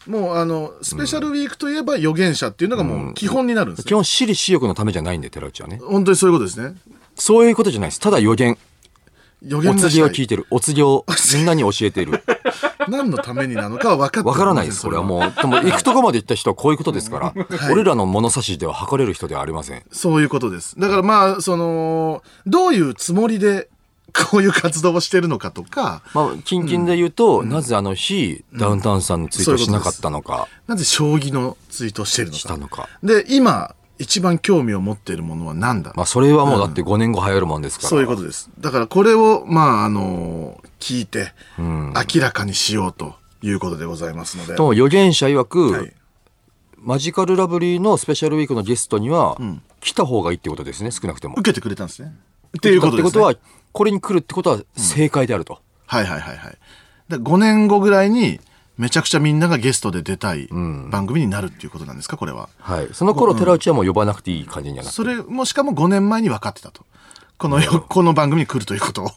[0.08, 3.88] もうあの、スペシャルウィークといえば預言者っていうのがもう基本になるんですよ。
[3.88, 5.78] 基本私利私欲のためじゃないんで、寺内はね。
[5.82, 6.76] 本当にそういうことですね。
[7.16, 8.00] そういうことじゃないです。
[8.00, 8.56] ただ予言。
[9.42, 10.00] 予お告言がしたい。
[10.00, 10.46] げを聞いてる。
[10.50, 12.22] お告げをみんなに教えている。
[12.88, 15.20] 何のためになのかは分かってわからないです、これはもう。
[15.40, 17.34] でも、行くとこまで行った人はこういうことですから。
[17.70, 19.82] 俺らの物差しでは測れる人ではありません。
[19.92, 20.78] そういうことです。
[20.78, 23.68] だからまあ、その、どういうつもりで、
[24.30, 32.38] こういう活動をしてるのかとか、まあ、近々で言うと、なぜあの日、ダウンタウンさんのツイートをしなかったのか、なぜ将棋のツイートをしてるのか。
[32.38, 32.88] したのか。
[33.02, 37.88] で、今、一番興味を持っているものは何だ、まあ、それはもうだって5年後流行るもんですから。
[37.88, 38.50] そういうことです。
[38.60, 44.54] だからこれを、まあ、あの、聞いて、明らかにしようということでございますので。
[44.54, 45.92] とも預言者曰く、はい
[46.78, 49.36] マジカルラブリーのスペシャルウィークのゲストには、
[49.80, 51.34] 来た方がいいってことですね、少なくても。
[51.36, 52.14] 受けてくれたんですね。
[52.56, 53.08] っていうことです、ね。
[53.08, 53.34] ってことは、
[53.72, 55.58] これに来るってことは正解であると。
[55.86, 56.58] はいはいはいはい。
[57.08, 58.40] で5年後ぐらいに、
[58.78, 62.48] めちゃくちゃみんながゲストで出たい番組になるっていうことなんですか、これは。
[62.58, 62.88] はい。
[62.92, 66.84] その頃、寺内はもう呼ばなくていい感じにはなってそれもしかも5年前に分かってたと。
[67.38, 69.10] この、この番組に来るということを。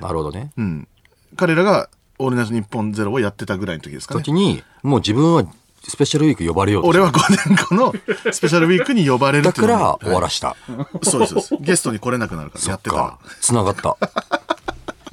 [0.00, 0.52] なるほどね。
[0.56, 0.88] うん。
[1.36, 4.20] 彼らが、オールナイトニッポンゼロをやってたぐらいの時ですかね。
[4.20, 5.44] 時に、もう自分は
[5.88, 7.92] スペシャルウィーク呼ばれよう俺は5年後の
[8.32, 10.56] スペシャルウィークに呼ばれるだから終わらした。
[11.02, 11.56] そうです。
[11.60, 13.18] ゲストに来れなくなるから、やってたらか。。
[13.40, 13.96] 繋がった。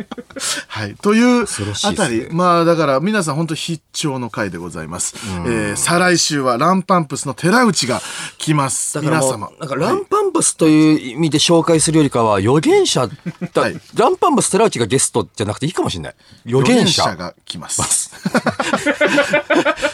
[0.68, 0.96] はい。
[0.96, 1.46] という
[1.84, 5.16] あたり、まあだから皆さん本当必聴の回でございます。
[5.46, 8.02] えー再来週はランパンプスの寺内が
[8.38, 8.96] 来ます。
[8.96, 9.52] だからもう皆様。
[9.60, 13.08] なんかランパンプスという意味で紹介するよりかは、預言者
[13.54, 16.16] だ、はいランパンプス寺内がゲストじゃなくていいかもしれない。
[16.46, 17.10] 預言者。
[17.20, 17.82] が来ます。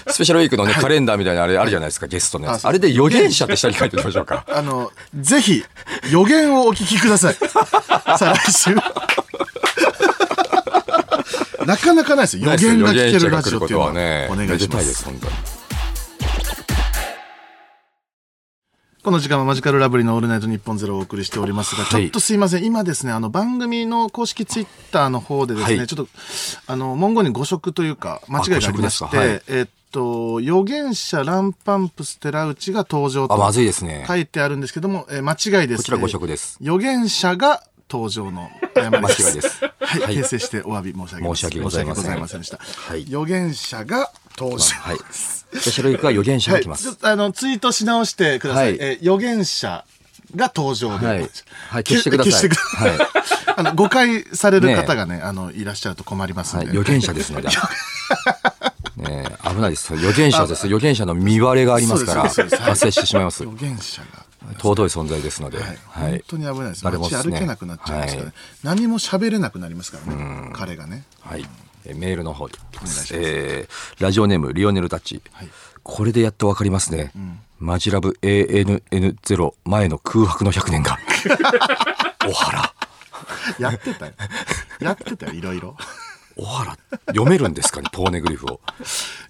[0.08, 2.66] スペシャルウィークのね、カレンダーみたいなあれあるじゃないですか、ゲストのやつ。
[2.66, 4.46] あれで預言者って下に書いておきましょうか。
[4.48, 5.64] あの、ぜひ、
[6.10, 7.36] 予言をお聞きください。
[8.18, 8.76] 再来週。
[11.66, 12.52] なかなかないですよ。
[12.52, 13.94] 予言が聞けるラジオっていうのは。
[13.94, 15.06] ね、お願いします。
[19.06, 22.66] この時間はマジカルラブリーのオールナイトニッポンゼロをお送りしておりますが、はいちょっとすいません。
[22.66, 26.10] 今ですね、あの番組の公式ツイッターの方でですね、はいちょっと、
[26.66, 34.06] あの、文言に誤植というか、間違いがありまして、はいえっと、預言者ランパンプス寺内が登場あ、まとずいですね。
[34.08, 35.78] 書いてあるんですけども、えー間違いです。
[35.78, 36.58] こちら誤植です。
[36.62, 39.36] 預言者が登場の誤りです。
[39.36, 41.40] ですはい、はい訂正してお詫び申し上げます。
[41.40, 41.86] 申し訳ござい
[42.20, 42.58] ませんでした。
[42.58, 44.66] はい預言者が登場。
[44.66, 44.98] はい。
[45.12, 46.98] スペシャルウィークは預言者はい、が来ます。
[47.02, 48.70] あのツイートし直してください。
[48.70, 49.86] はいえー預言者
[50.36, 51.30] が登場で、はいはい
[51.84, 53.56] 消してください消してください。
[53.58, 56.72] あの誤解される方がねあのいらっしゃると困りますんはい、で。
[56.72, 57.50] 預言者ですので。
[58.98, 59.94] ねえ危ないです。
[59.94, 60.66] 預言者です。
[60.66, 62.44] 預言者の見割れがありますから、発
[62.76, 63.44] 生してしまいます。
[63.44, 64.25] 預言者が。
[64.54, 65.58] 尊い存在ですので。
[65.60, 66.20] ははいい。
[66.20, 66.86] 本当に危ないです。
[66.86, 68.26] ね街歩けなくなっちゃいますからね。
[68.26, 68.34] はい
[68.64, 70.52] 何も喋れなくなりますからね。
[70.54, 71.04] 彼がね。
[71.22, 71.46] はい。
[71.86, 72.56] えメールの方で。
[72.78, 75.22] お願いしますえーラジオネーム、リオネルタッチ。
[75.34, 75.50] はい
[75.84, 77.12] これでやっとわかりますね。
[77.60, 80.98] マジラブ ANN0 前の空白の100年が。
[82.28, 82.74] お原。
[83.60, 84.14] やってたよ。
[84.80, 85.78] やってたよ、いろいろ。
[86.38, 86.78] お原。
[87.08, 88.62] 読めるんですかね、ポーネグリフを。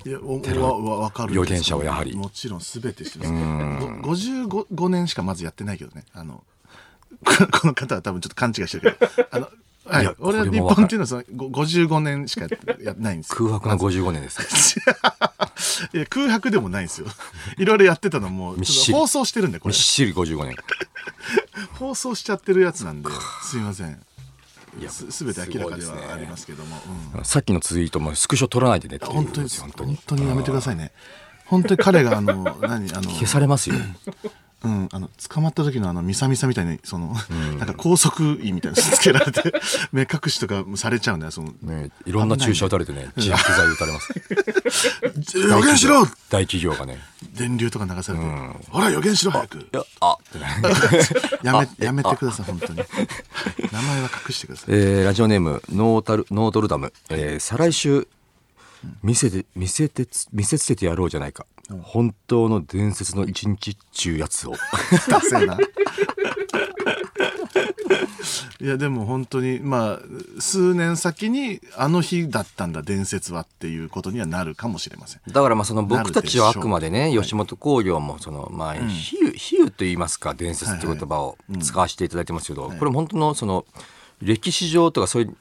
[0.05, 3.85] いや、おわ、わ、わかる預言者はやはりもちろんすべて知ってます。
[4.01, 6.05] ご55 5年しかまずやってないけどね。
[6.13, 6.43] あの、
[7.23, 9.49] こ この方は多分ちょっと勘違いしてるけど、あの、
[9.85, 10.15] はい。
[10.19, 12.47] 俺は日本っていうのはそのご55年しか
[12.81, 13.35] やってないんですよ。
[13.37, 14.79] 空白の55年です。
[15.93, 17.07] いや、空白でもないんですよ。
[17.57, 18.55] いろいろやってたのも、
[18.91, 19.79] 放送してるんで、これみっ。
[19.79, 20.55] しり55年。
[21.77, 23.09] 放送しちゃってるやつなんで、
[23.43, 24.01] すいません。
[24.89, 26.77] すすべて明らかではありますけども。
[27.17, 29.97] うんさっきのツイートもスクショ取らないでねっ本当に、本。
[30.05, 30.91] 当にやめてくださいね。
[31.45, 33.75] 本当に彼があの、何、あの、消されますよ。
[34.65, 37.15] うん、あの、捕まった時のあの、ミサミサみたいに、その、
[37.59, 39.53] なんか拘束衣みたいなのつけられて、
[39.93, 45.37] 目隠しとかされちゃうんだよ、その、ね、いろんな注射打たれてね、自白剤打たれます。
[45.37, 46.99] 予言しろ大企業がね。
[47.35, 48.25] 電流とか流されて、
[48.69, 49.69] ほら、予言しろ、早く。
[49.99, 50.17] あ。
[51.43, 52.81] やめ、やめてください、本当に。
[53.71, 54.69] 名前は隠してください。
[54.69, 58.07] えーラジオネームノータルノートルダム、えー再来週
[59.03, 61.45] 見せて見せてつ見せつけてやろうじゃないか、
[61.81, 64.53] 本当の伝説の一日っちゅうやつを。
[65.09, 65.57] ダセえな。
[68.61, 75.21] いや、でも本当に、まあ、数年先に、あの日だったんだ、伝説はっていうことにはなるかもしれません。
[75.27, 83.65] だからまあその僕たちはあくまでね吉本興業もそのまあ比喩比喩と言いますか伝説っていう言葉を使わせていただいてますけどこれ本当のその
[84.21, 85.35] 歴史上とかそういう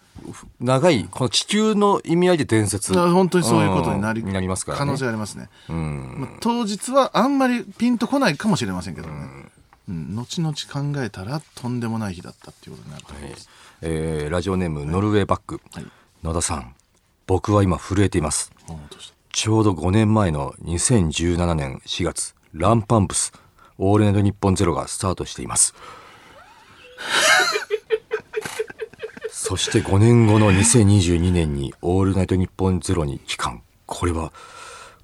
[0.61, 2.99] 長いこの地球の意味合いで伝説。
[2.99, 4.79] あ本当にそういうことになり,、うんになりますからね。
[4.81, 6.17] 可能性ありますね、うん。
[6.19, 9.15] まあ当日はあんまりピンとこないかもしれませんけどね、
[9.89, 10.15] うん。
[10.15, 13.49] 後々考えたらとんでもない日だったっていうことになると思います、
[13.83, 15.87] えーラジオネームノルウェーバック、はい。
[16.23, 16.75] 野田さん
[17.27, 18.53] 僕は今震えています。
[19.33, 23.33] ちょうど5年前の2017年4月ランパンプス
[23.79, 25.75] オールナイトニッポンゼロがスタートしています
[29.47, 33.63] そして5年後の2022年にオールナイトニッポンゼロに帰還。
[33.85, 34.33] これは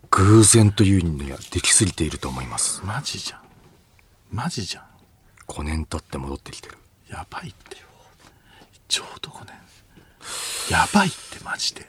[0.09, 2.81] 偶然というにはできすぎていると思います。
[2.83, 3.41] マジじゃん。
[4.31, 4.85] マジじゃん。
[5.47, 6.79] 5年経って戻ってきてる。
[7.11, 7.87] やばいってよ。
[8.89, 9.55] ちょうど5年。
[10.71, 11.87] やばいってマジで。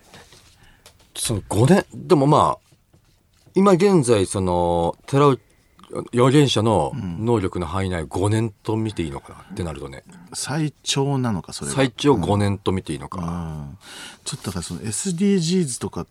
[1.15, 2.75] その5年でもまあ
[3.55, 5.39] 今現在その寺内
[6.13, 9.39] 預言者の能力の範囲内5年と見ていいのかな？
[9.51, 10.03] ってなるとね。
[10.33, 11.75] 最長なのかそれは。
[11.75, 13.23] 最長5年と見ていいのか、う
[13.73, 13.77] ん。
[14.23, 16.07] ちょっとだからその SDGs とか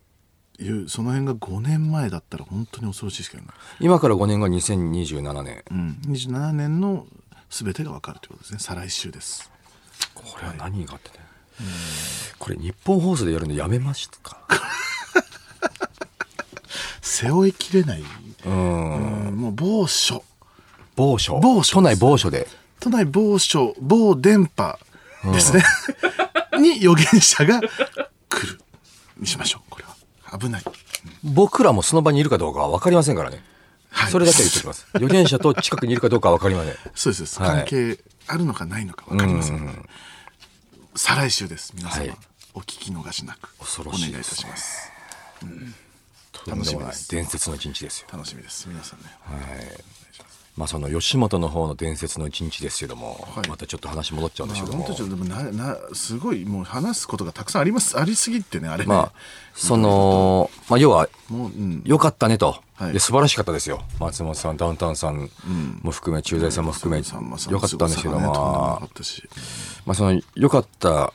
[0.58, 3.48] いうその辺が5年前だったら本当に恐ろしいですけどね、
[3.80, 5.64] 今から5年後2027年。
[5.70, 7.06] うん、27年の
[7.48, 8.58] 全てが分かるということですね。
[8.60, 9.50] 再来週です。
[10.14, 11.24] これは何があってね、
[12.38, 14.40] これ日本放送でやるのやめましたか？
[17.00, 18.04] 背負いきれない、
[18.44, 19.26] うん。
[19.28, 20.22] うん、もう某所。
[20.96, 21.40] 某所？
[21.40, 22.46] 某所都内某所で？
[22.80, 24.78] 都内某所某電波
[25.24, 25.62] ですね、
[26.58, 28.58] に預言者が来る。
[29.18, 30.38] にしましょうこれは。
[30.38, 30.62] 危ない。
[31.22, 33.42] 僕らもその場にいるかどうかは分かりませんからね。
[33.90, 34.10] はい。
[34.10, 34.86] それだけは言っておきます。
[34.94, 36.74] 預言者と近くにいるかどうかは分かりません。
[36.94, 37.16] そうです。
[37.16, 37.40] そうです。
[37.40, 37.50] はい。
[37.50, 39.66] 関係あるのかないのか分かりません。
[39.66, 39.78] ので
[40.94, 41.72] 再来週です。
[41.74, 42.16] 皆様、はい。
[42.54, 43.48] お聞き逃しなく。
[43.58, 44.92] お恐願いいたろしいです。
[45.42, 45.89] ねし
[46.46, 46.70] ます。
[46.70, 48.08] とんでもない伝説の一日ですよ。
[48.12, 48.68] 楽しみです。
[48.68, 49.06] 皆さんね。
[50.56, 53.48] まあその吉本の方の伝説の一日ですけども、はい。
[53.48, 54.84] またちょっと話戻っちゃうんですけども。
[54.84, 57.98] 本当、ちょっとでもななすごいもう話すことがたくさんあります。
[57.98, 59.12] ありすぎってねあれね、まあ
[59.54, 62.92] その、まあ要はもう、うん、良かったねと、はい。
[62.92, 63.82] で素晴らしかったですよ。
[64.00, 65.30] 松本さんダウンタウンさん
[65.82, 68.20] も含め駐在さんも含めさんまさん良かったんですけども。
[68.20, 68.32] な
[69.86, 71.12] まあその良かった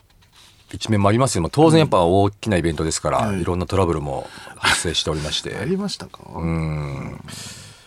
[0.72, 6.20] 一面もありますけども当然やっぱ大きなイベントですから、はいい、ろんなトラブルも発生しておりまして、ありましたか。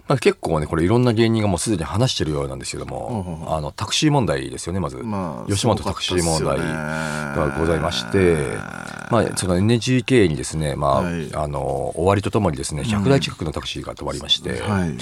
[0.10, 8.36] まあ、結構ねこれいろんな芸人がもうすでに話してるようなんですけども、あのタクシー問題ですよねまず、まあ吉本タクシー問題がございまして、
[9.12, 11.30] まあ、その NGK にですね、まあはい。
[11.36, 14.98] あの終わりとともにですね100台近くのタクシーが止まりまして、はい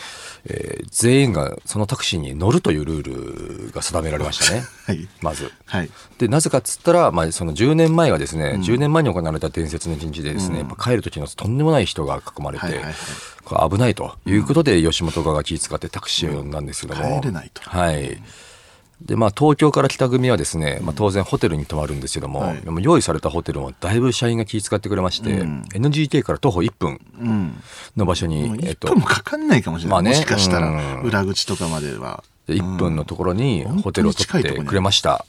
[0.49, 4.63] えー全員がそのタクシーに乗るというルールが定められましたね。
[4.87, 5.07] はい。
[5.21, 5.51] まず。
[5.65, 5.91] はい。
[6.17, 12.93] でなぜかっつったら、まあ、その10年前がですね、10年前に行われた伝説の一日でですね、やっぱ帰る時のとんでもない人が囲まれて、はいはいはい。
[13.43, 17.61] これ危ないということで、吉本側が気遣ってタクシーを呼んだんですけども、帰れないと。
[17.69, 18.21] はい
[19.01, 22.61] でまあ、東京から来た組はですね、まあ、当然ホテルに泊まるんですけども、はい。
[22.61, 27.61] でも用意されたホテルもだいぶ社員が気遣ってくれまして、NGK から徒歩1分うん。
[27.95, 30.63] の場所に、もうえっと1分もかかんないかもしれない、まあねもしかしたうん。
[30.63, 35.25] ら裏口とかまでは、で1分のところにホテルを取ってくれました。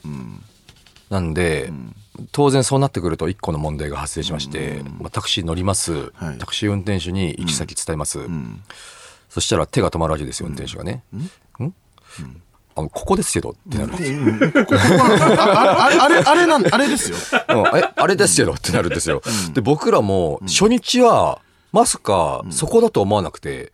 [1.11, 1.71] なんで、
[2.31, 6.37] 当然そうなってくると1個の問題が発生しまして、まあ、タクシー乗ります、はい。
[6.39, 8.19] タクシー運転手に行き先伝えます、
[9.29, 11.03] そしたら手が止まるわけですよ運転手がね。
[11.13, 11.29] ん
[12.79, 14.19] あのここですけどってなるんですよ。
[15.37, 17.17] ああれあれなんあれですよ。
[17.49, 19.21] うんえあれですけどってなるんですよ。
[19.53, 23.71] で僕らも初日はまさかそこだと思わなくて、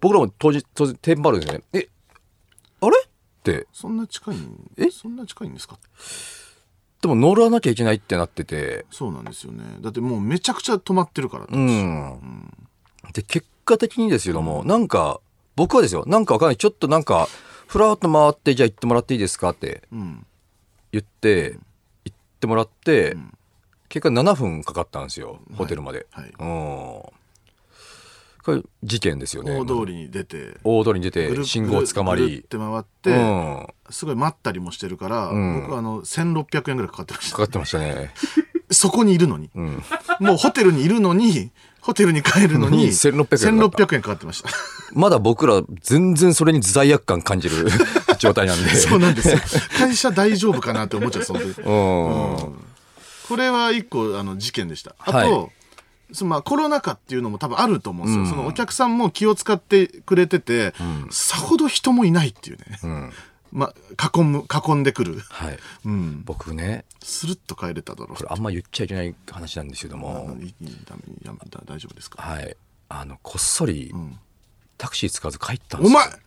[0.00, 1.64] 僕らも当時当然テンパるんですよね。
[1.72, 1.88] え
[2.80, 2.96] あれ？
[3.04, 3.08] っ
[3.42, 3.66] て。
[3.72, 4.90] そんな近いんえ？
[4.90, 5.78] そんな近いんですか？
[7.02, 8.84] でも乗らなきゃいけないってなってて。
[8.90, 9.64] そうなんですよね。
[9.80, 12.52] だってもうめちゃくちゃ止まってるから、うん。
[13.14, 15.20] で、結果的にですけども、なんか、
[15.60, 16.56] 僕はですよ、なんかわかんない。
[16.56, 17.28] ちょっとなんか、
[17.66, 20.26] ふらっと回って、じゃあ行ってもらっていいですかってうん
[20.90, 21.58] 言って、
[22.06, 23.14] 行ってもらって、
[23.90, 26.06] 結果7分かかったんですよ、ホテルまで。
[26.12, 26.34] はいうん。
[28.42, 29.52] これ、事件ですよね。
[29.54, 32.40] 大通りに出て大通りに出て、信号捕まりっ。
[32.40, 33.66] て回っうて、ん。
[33.90, 38.14] すごい待ったりもしてるから、ん僕はあの1600円ぐらいかかってましたかかってましたね。
[38.72, 39.82] そこにいるのに、ん
[40.20, 41.50] もうホテルにいるのに
[41.90, 43.84] ホテルに帰るのに1600円かかった。
[43.84, 44.50] 1600円かかってました。
[44.92, 47.68] まだ僕ら、全然それに罪悪感感じる
[48.18, 48.70] 状態なんで。
[48.76, 49.38] そうなんですよ。
[49.76, 51.46] 会社大丈夫かなって思っちゃうその時。
[51.62, 51.64] うん。
[51.64, 54.94] これは一個あの事件でした。
[55.00, 55.50] あと、はい
[56.12, 60.74] そのまあコロナ禍っていうのも多分あると思うんですよ、そのお客さんも気を使ってくれてて、
[61.10, 63.12] さほど人もいないっていうね、うん。
[63.52, 65.58] まあ、囲む囲んでくる、はい。
[65.84, 68.16] うん、僕ね、スルッと帰れただろう。
[68.16, 70.36] これあんま言っちゃいけない話なんですけども、
[71.66, 72.22] 大丈夫ですか？
[72.22, 72.56] はい。
[72.88, 73.92] あの、こっそり、
[74.78, 75.98] タクシー使わず帰ったんですよ。
[75.98, 76.18] お前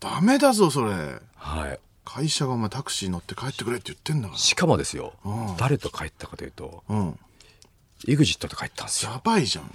[0.00, 0.92] ダメだぞそれ。
[1.36, 1.80] はい。
[2.04, 7.18] 会社がお前タクシー乗って帰ってくれって言ってんだかしかもですようん、誰と帰ったかというと、らうん。
[8.06, 9.12] EXIT と帰ったんですよ。
[9.12, 9.70] やばいじゃん。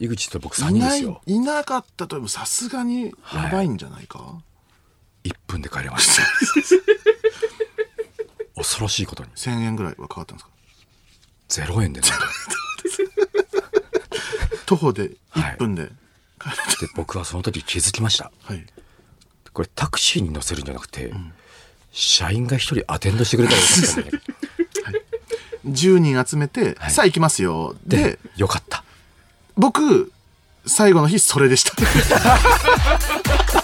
[0.00, 1.36] EXIT 僕3いない人ですよ。
[1.36, 4.42] いなかったとさすがにやばいんじゃないか、
[5.28, 6.22] 1分で帰れました。
[8.56, 10.44] 恐ろしいことに、1000円ぐらいはかかったんで
[11.48, 12.08] すか？0円でね。
[14.66, 15.90] 徒歩で1分で
[16.40, 18.30] 帰れて、で、僕はその時気づきました。
[18.44, 18.66] はい、
[19.52, 21.12] これタクシーに乗せるんじゃなくて、
[21.92, 24.22] 社員が1人アテンドしてくれたらよかったんだね。
[25.66, 28.84] 10人集めて、さあ行きますよでで、よかった。
[29.56, 30.12] 僕
[30.66, 31.72] 最後の日それでした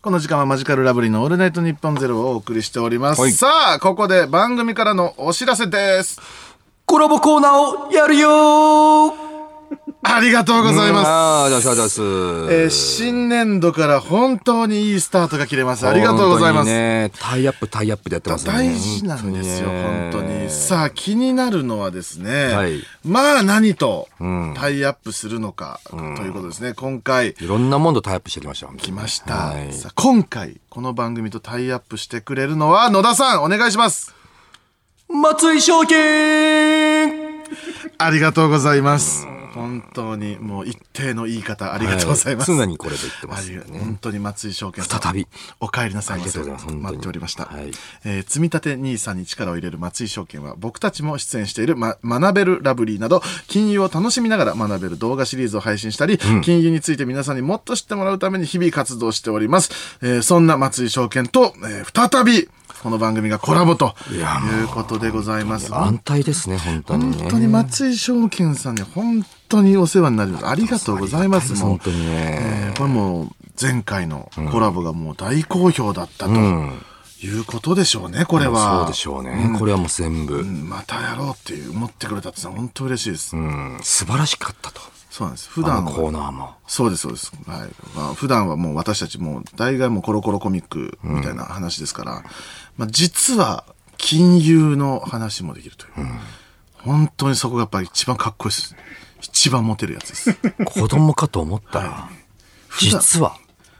[0.00, 3.20] この時間はマジカルラブリーのオールナイトニッポンゼロをお送りしております。
[3.20, 6.20] はいさあ、ここで番組からのお知らせです。
[6.86, 9.27] コラボコーナーをやるよー
[10.02, 11.08] ありがとうございます。
[11.08, 15.86] ああ、じゃあ、じゃあ、じゃあ、えー新年度から本当にいいスタートが切れます。
[15.88, 16.66] ありがとうございます。
[16.66, 18.52] ね、タイアップ、タイアップでやってますね。
[18.52, 20.50] 大事なんですよ、本当に。
[20.50, 24.08] さあ、気になるのはですね、はいまあ何と
[24.54, 26.74] タイアップするのか、ということですね。
[26.74, 28.68] 今回、いろんなものとタイアップしてきました。
[28.68, 29.34] 来ました。
[29.34, 34.14] はいさあ今回、この番組とタイアップしてくれるのは野田さん、お願いします。
[35.08, 37.10] 松井証券
[37.98, 39.37] ありがとうございます。
[39.58, 42.50] 本当にもう一定の言い方ありがとうございます。
[42.50, 42.60] はい。
[42.60, 43.78] 常にこれで言ってますよね。
[43.78, 45.26] 本当に松井証券再び。
[45.60, 46.38] お帰りなさいませ。
[46.40, 47.70] 待っておりました、はい。
[48.04, 62.48] えー積み立て NISA に力を入れる松井証券は僕たちも出演している、ま、学べるラブリーなど金融を楽しみながら学べる動画シリーズを配信したり、金融について皆さんにもっと知ってもらうために日々活動しております、えーそんな松井証券と、えー再び
[62.82, 65.74] この番組がコラボということでございます。
[65.74, 67.16] 安泰ですね本当にね。
[67.22, 70.46] 本当に松井証券さんに本当にお世話になります。
[70.46, 71.54] ありがとうございます。
[71.54, 72.38] もう本当にね
[72.70, 73.28] えーこれもう
[73.60, 78.80] 前回のコラボがもう大好評だったということでしょうね、これは。
[78.82, 83.36] そうでしょうね、これはもう全部、うんまたやろうっていう思ってくれたって本当嬉しいです。
[83.36, 84.80] うん、素晴らしかったと
[85.10, 85.48] そうなんです。
[85.48, 86.12] 普あ段のコーは。
[86.12, 87.32] ナーもそうです、そうです。
[87.46, 87.68] はい。
[87.96, 92.22] まあ、普段はもう私たちもう大概もうコロコロコミックみたいな話ですから、
[92.76, 93.64] まあ実は
[93.96, 95.92] 金融の話もできるという。
[96.76, 98.76] 本当にそこがやっぱり一番かっこいいです。
[99.38, 100.34] 一番モテるやつです。
[100.66, 101.78] 子供かと思った。
[101.78, 102.10] ら、
[102.66, 103.38] 普段実は。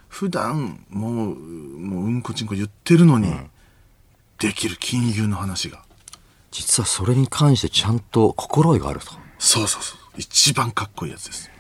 [0.08, 3.34] 普段もうもううんこちんこ言ってるのに、
[4.38, 5.82] できる金融の話が。
[6.52, 9.06] 実はそれに関してちゃんと心得があると。
[9.40, 9.98] そうそうそう。
[10.16, 11.50] 一番かっこいいやつです、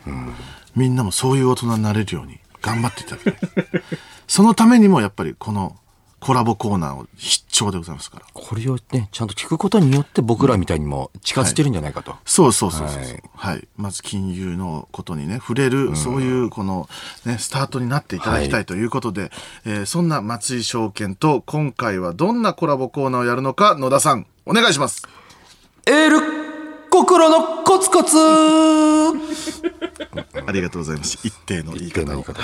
[0.76, 3.36] みんなもそういう大人になれるように頑張っていただきたい。
[4.28, 5.76] そのためにもやっぱりこの
[6.20, 8.26] コラボコーナーを必聴でございますから。
[8.32, 13.22] これをねちゃんと聞くことによって僕らみたいにも近づけるんじゃないかと、そうそうそうそうはい。
[13.34, 16.88] はい、まず金融のことにね触れる、そういうこの
[17.24, 19.30] ねスタートになっていただきたはいいということで、
[19.64, 25.02] えーそんな松井証券と今回はどんなコラボコーナーをやるのか野田さんお願いします。
[25.86, 26.47] エール
[26.98, 29.12] 心のコツコツあ
[30.52, 31.18] りがとうございます。
[31.22, 32.04] 一定の言い方を。
[32.06, 32.42] の言い方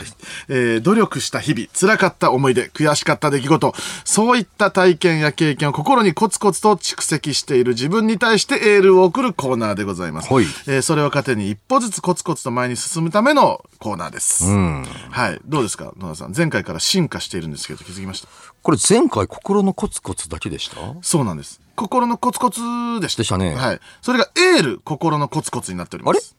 [0.49, 3.75] えー努力した日々、辛かった思い出、悔しかった出来事、
[4.05, 10.33] そういった体験や経験を心にコツコツと蓄積している自分に対してエールを送るコーナーでございます。
[10.33, 14.47] はいえーそれを糧に一歩ずつコツコツと前に進むためのコーナーです。
[14.47, 15.41] うんはい。
[15.45, 16.33] どうですか野田さん？
[16.37, 18.29] 前回から進化しているんですけど、気づきました？
[18.63, 20.77] これ前回心のコツコツだけでした？
[21.03, 21.61] そうなんです。
[21.75, 22.61] 心のコツコツ
[23.01, 23.23] でした。
[23.23, 23.81] でしたねはい。
[24.03, 26.21] それがエール、心のコツコツになっておりまあれ？
[26.21, 26.35] す。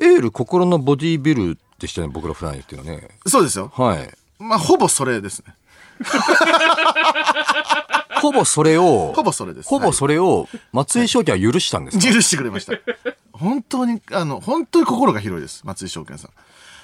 [0.00, 3.72] エール心のボディービルでしたね僕ら普段言ってるのねそうですよ。
[3.74, 5.54] はいまあ、ほぼそれですね。
[8.20, 9.68] ほぼそれをほぼそれです。
[9.68, 12.74] ほぼそれを松井商店は許したんですか、許してくれました。
[13.32, 15.62] 本当に、あの、本当に心が広いです。
[15.64, 16.30] 松井証券さん。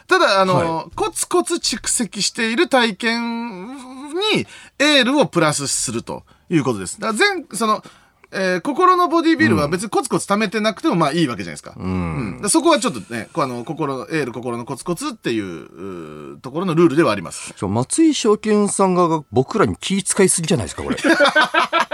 [0.08, 4.46] ただ、あの、はコツコツ蓄積している体験に
[4.78, 7.00] エールをプラスするということです。
[7.00, 7.82] だから全、その、
[8.30, 11.72] えー心のボディビルは別にコツコツ貯めてなくてもまあいいわけじゃないですか。
[11.78, 17.54] うんだからそこはちょっとね、こうあの、心、エール心のコツコツっていうところのルールではあります。
[17.64, 20.96] 松井証券さんが僕らに気遣いすぎじゃないですかこれ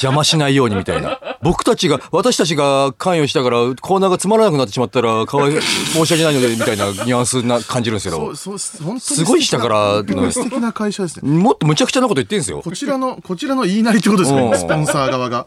[0.00, 1.20] 邪魔しないようにみたいな。
[1.42, 8.34] 僕たちが私たちが関与したからコーナーがつまらなくなってしまったらかわい申し訳ないのでみたいなニュアンスな感じるんですけど。
[8.34, 11.30] そう、そう、本当にすごい下からの素敵な会社ですね。
[11.30, 12.58] もっとむちゃくちゃなこと言ってんですよ。
[12.58, 15.46] もこちらの、こちらの言いなりってことですね、スポンサー側が。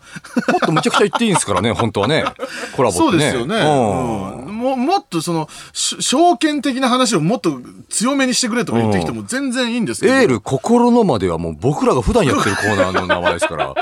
[0.56, 2.24] っとむちゃくちゃ言っていいんですからね本当はね。
[2.76, 3.18] コラボってね。
[3.18, 3.56] そうですよね。
[3.56, 4.46] うん。
[4.46, 4.58] うん。
[4.58, 10.14] ももっとその、し証券的な話をもっと強めにしてくれとか言ってきても全然いいんですけど。
[10.14, 13.74] エール心のまではもう僕らが普段やってるコーナーの名前ですから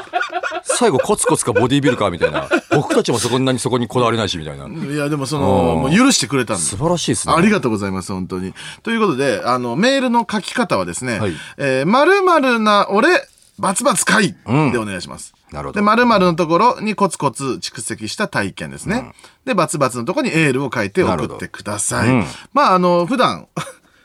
[0.80, 2.48] 最後コツコツかボディービルかみたいな。
[2.72, 4.66] 僕たちもそこんなにそこにこだわれないしみたいな。
[4.66, 5.82] いや、でもその、うん。
[5.82, 7.34] もう許してくれたんで素晴らしいですね。
[7.36, 8.54] ありがとうございます、本当に。
[8.82, 11.34] ということで、あの、メールの書き方はですね、はい。
[11.58, 13.10] えー、〇〇な俺、
[13.58, 14.72] バツバツ会うん。
[14.72, 15.34] でお願いします。
[15.52, 15.80] なるほど。
[15.80, 19.12] で、〇〇のところにコツコツ蓄積した体験ですね。
[19.44, 22.08] で、バツバツのところにエールを書いて送ってください。
[22.08, 22.34] なるほど。
[22.54, 23.48] まあ、あの、普段、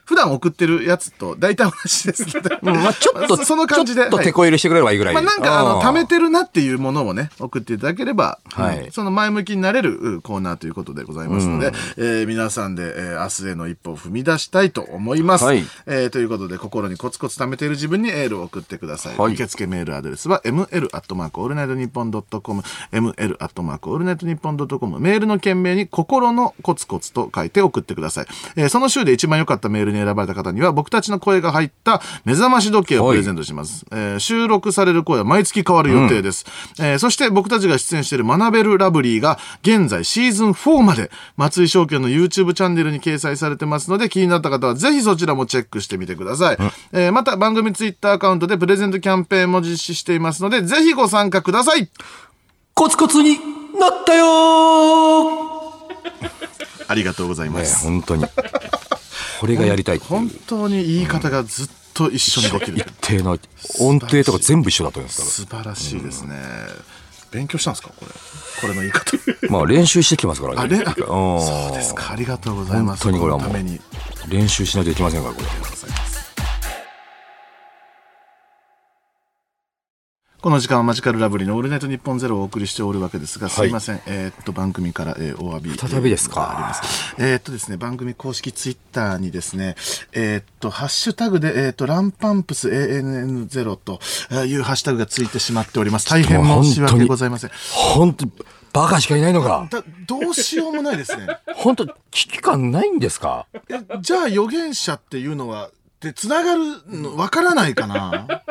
[0.04, 2.58] 普段送ってるやつと大体同じですので。
[2.62, 4.02] うんまあちょっとそ その感じで。
[4.02, 5.14] ちょっとはい手こ入れしてくれればいいぐらい。
[5.14, 15.44] まあ、なんか、あの、うん貯めてるなっていうものをね、送っていただければ、はいうんその前向きになれるうコーナーということでございますので、えー皆さんで、えー明日への一歩を踏み出したいと思います。
[15.44, 19.16] はいえーということで、心にコツコツ貯めている自分にエールを送ってください。
[19.16, 28.26] はい受付メールアドレスは、ml アットマークオールナイトニッポンドットコム、ml アットマークオールナイトニッポンドットコム、メールの件名に心のコツコツと書いて送ってください。
[28.56, 33.86] えーその週で一番良かったメールに選ばれた方には、僕たちの声が入った目覚まし時計をプレゼントします。
[33.92, 36.44] えー収録される声は毎月変わる予定です。
[36.78, 46.58] えーそして僕たちが出演している学べるラブリーが現在シーズン4まで松井証券の YouTube チャンネルに掲載されてますので気になった方はぜひそちらもチェックしてみてください。
[46.92, 51.88] えーまた番組 Twitter アカウントでプレゼントキャンペーンも実施していますのでぜひご参加ください。
[52.74, 53.38] コツコツに
[53.78, 55.54] なったよー
[56.88, 57.84] ありがとうございまねす。
[57.84, 58.24] 本当に。
[59.44, 62.78] これがやりたい本当に言い方がずっと一緒にできる。
[62.78, 63.38] 一定の
[63.78, 66.34] 音程とか全部一緒だと思いますか素晴らしいですね。
[67.30, 68.10] 勉強したんですかこれ？
[68.62, 69.18] これの言い方。
[69.52, 70.60] まあ練習してきてますからね。
[70.62, 70.78] あれ？
[70.78, 70.96] あうん。
[70.96, 72.12] そうですか。
[72.12, 73.04] ありがとうございます。
[73.04, 73.78] 本当にこれはもうのために。
[74.28, 75.46] 練習しないといけませんからこれ
[80.44, 84.02] この時間はマジカルラブリーのオールナイトニッポンゼロをお送りしておるわけですが、すいません。
[84.04, 85.74] えーっと、番組から、えーお詫び。
[85.74, 86.82] 再びですか。
[87.16, 89.74] えーっとですね、番組公式ツイッターにですね、
[90.12, 94.00] えーっと、ハッシュタグで、えーっと、ランパンプス ANN0 と
[94.32, 96.10] えーいうハッシュタグがついてしまっております。
[96.10, 97.50] 大変申し訳ございません。
[97.72, 98.32] 本当に
[98.74, 101.26] バカしかいないのかだどうしようもないですね。
[101.54, 103.46] 本当危機感ないんですか？
[103.70, 105.70] えじゃあ預言者っていうのは、
[106.00, 108.26] で、つながるの、わからないかな？
[108.28, 108.44] あ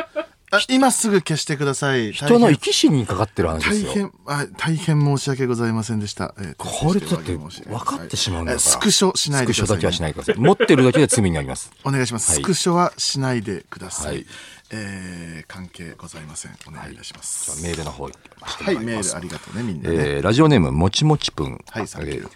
[0.69, 2.11] 今すぐ消してください。
[2.11, 3.89] 人の生き死にかかってる話ですよ。
[3.89, 6.33] 大変あ大変申し訳ございませんでした。
[6.37, 12.31] えーこれだって分かってしまうんだからえスクショしないでください、スクショだけはしないでください持ってるだけで罪になりますお願いします。
[12.31, 12.41] はい。
[12.41, 14.15] スクショはしないでください。
[14.15, 14.25] はい。
[14.71, 16.55] えー関係ございません。
[16.67, 17.61] お願いいたします。
[17.63, 19.95] メールの方はい、メールありがとうね、みんなね。
[19.97, 22.17] えーラジオネームもちもちぷん、はいサンキュー。
[22.19, 22.29] えー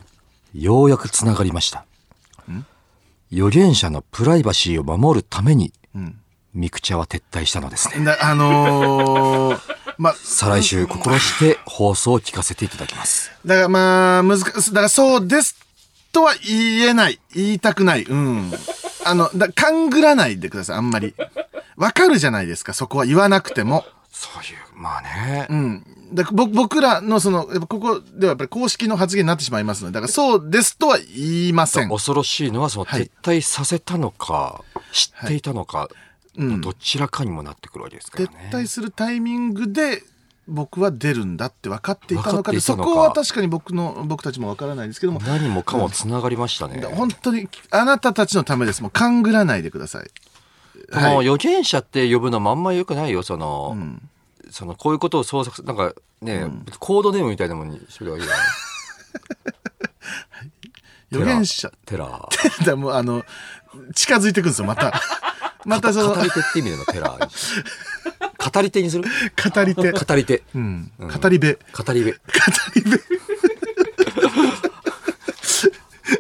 [0.53, 1.86] ようやくつながりました。
[3.32, 5.74] 預言者のプライバシーを守るために、
[6.58, 9.60] ミクチャは撤退したのですねだあのー
[9.97, 14.53] まあ、再来週心して放送を聞かせていただきますだからまあ、難しい。
[14.70, 15.55] だからそうです
[16.12, 17.20] とは言えない。
[17.34, 18.03] 言いたくない。
[18.03, 18.51] うん。
[19.05, 21.14] あの、だ勘ぐらないでください、あんまり。
[21.76, 23.86] わかるじゃないですか、そこは言わなくても。
[24.12, 25.84] そういうまあね、うん。
[26.14, 31.89] だ僕僕らのその、やっぱここではやっぱり公式の発言になってしまいますので、だからそうですとは言いません。
[31.89, 36.07] 恐ろしいのはそのはい撤退させたのか、知っていたのか、う
[36.44, 36.62] ん。
[36.62, 40.04] どちらかにもなってくるわけですから撤ね退するタイミングで
[40.48, 48.82] 僕は出るんだって分かっていたの分かそこは確かに僕の僕たちも分からないですけども何もかもつながりましたね、本当にあなたたちのためです。
[48.82, 50.08] もう勘ぐらないでください。
[50.94, 51.28] このはい。
[51.28, 53.76] 預言者って呼ぶのもあんまりよくないよその、
[54.52, 56.46] そのこういうことを創作すなんかね、
[56.80, 58.42] コードネームみたいなもんにしといた方がいいよね。
[61.12, 61.72] 預言者。
[61.86, 62.30] テラ
[62.66, 63.24] だ もうあの
[63.96, 65.02] 近づいてくんですよまた
[65.68, 69.03] またその語り手って意味でのテラ語り手にする？
[69.03, 69.09] 語
[69.65, 70.41] り手、語り手。
[70.55, 71.59] うん、語り部。
[71.78, 72.11] 語り部。
[72.11, 72.18] 語
[72.76, 73.03] り部。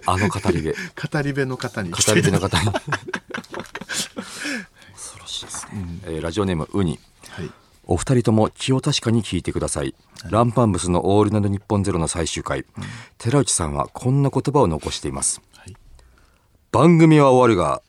[0.05, 0.75] あの語り部。
[1.11, 1.91] 語り部の方に。
[1.91, 2.65] 語り手の方に。
[4.93, 5.71] 恐ろしいですね、
[6.03, 6.99] えーラジオネームウニ。
[7.29, 7.49] はい。
[7.85, 9.95] お二人とも気を確かに聞いてください、
[10.29, 12.65] ランパンブスのオールナイトニッポンゼロの最終回、
[13.17, 15.73] 寺内さんはこんな言葉を残しています、はい。
[16.73, 17.81] 番組は終わるが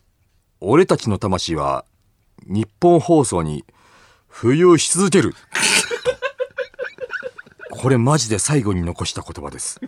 [0.60, 1.84] 俺たちの魂は
[2.46, 3.64] 日本放送に
[4.30, 5.34] 浮遊し続ける。
[7.70, 9.80] これマジで最後に残した言葉です。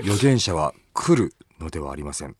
[0.00, 2.36] 預言者は来るのではありません。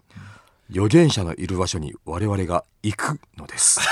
[0.70, 3.80] 預言者のいる場所に我々が行くのです。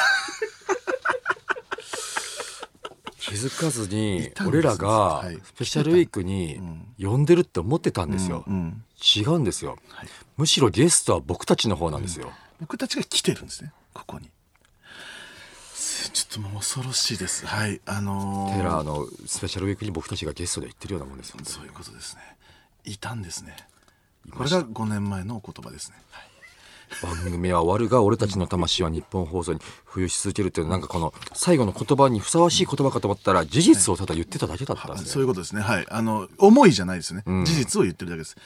[3.19, 5.39] 気づかずに俺らがはい。
[5.45, 6.61] スペシャルウィークに
[7.01, 8.85] 呼んでるって思ってたんですよ、うん
[9.17, 9.79] 違うんですよ、
[10.37, 12.31] むしろゲストは僕たちの方なんですよ、
[12.61, 14.31] 僕たちが来てるんですねここに。
[16.13, 17.47] ちょっともう恐ろしいです。
[17.47, 21.39] はいあのーテラーのスペシャルウィークに僕たちがゲストで行ってるようなもんですよ。
[21.45, 22.23] そういうことですね。
[22.85, 23.57] いたんですね。
[24.31, 25.97] これが5年前のお言葉ですね、
[27.03, 34.97] 番組は終わるが俺たちの魂は日本放送に浮遊し続けるっていうなんかこの最後の言葉にふさわしい言葉かと思ったら事実をただ言ってただけだったんで。
[34.99, 35.63] すねそういうことですね。
[35.63, 35.87] はい。
[35.89, 37.45] あの思いじゃないですね、ん。
[37.45, 38.37] 事実を言ってるだけです。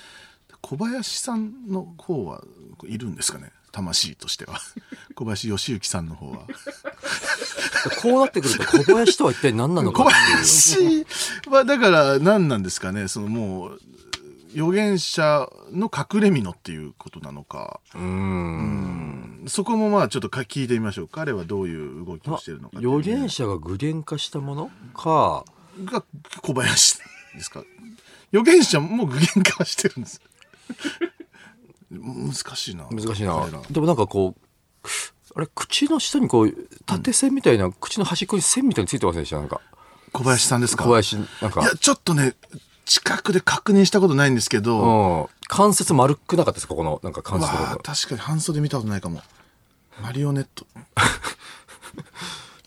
[0.61, 2.42] 小林さんの方は
[2.86, 4.61] いるんですかね魂としては。
[5.14, 6.47] 小林義行さんの方は。
[8.01, 11.07] こうなってくると小林とは一体何なのか小林
[11.51, 13.09] はだから何なんですかね。
[13.09, 13.81] そのもう
[14.55, 17.81] 預言者の隠れ蓑っていうことなのか。
[17.95, 19.45] うーん。
[19.49, 21.09] そこもまあちょっとか聞いてみましょう。
[21.09, 25.45] 彼はどういう動きをしてるのかね預言者が具現化したものか。
[25.85, 26.05] が
[26.41, 26.99] 小林
[27.35, 27.64] ですか。
[28.33, 30.20] 預言者も具現化はしてるんです
[32.01, 32.86] 難しいな。
[32.90, 33.47] 難しいな。
[33.70, 34.88] でもなんかこう
[35.36, 36.53] あれ口の下にこう
[36.86, 39.38] 縦線みたいな、口の端っこに線みたいについてませんでした？
[39.38, 39.61] なんか。
[40.12, 40.84] 小林さんですか？
[40.84, 41.62] 小林なんか。
[41.62, 42.34] いやちょっとね
[42.84, 45.26] 近くで確認したことないんですけど、うん。
[45.49, 47.51] 関節丸くなかったですかここのなんか関節
[47.82, 49.20] 確かに半袖見たことないかも。
[50.03, 50.66] マリオネット。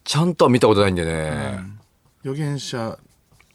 [0.04, 1.60] ちゃんとは見たことないんでね、
[2.24, 2.98] 預言者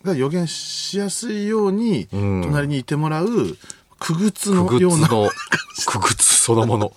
[0.02, 2.42] が予言しやすいようにん。
[2.44, 3.56] 隣にいてもらう
[4.02, 5.08] くぐつのような。
[5.08, 6.92] くぐつそのもの。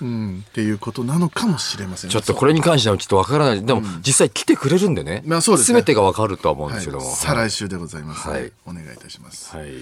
[0.00, 2.12] うん、っていうことなのかもしれませんね。
[2.12, 3.64] ちょっとこれに関してはちょっとわからない。
[3.64, 5.78] でも実際来てくれるんでね,、まあそうですね。
[5.78, 6.80] 全てがわかるとは思うんはい。
[6.80, 8.52] ですけども、再来週でございます、はい。
[8.64, 9.74] お願いいたします、はい、はい。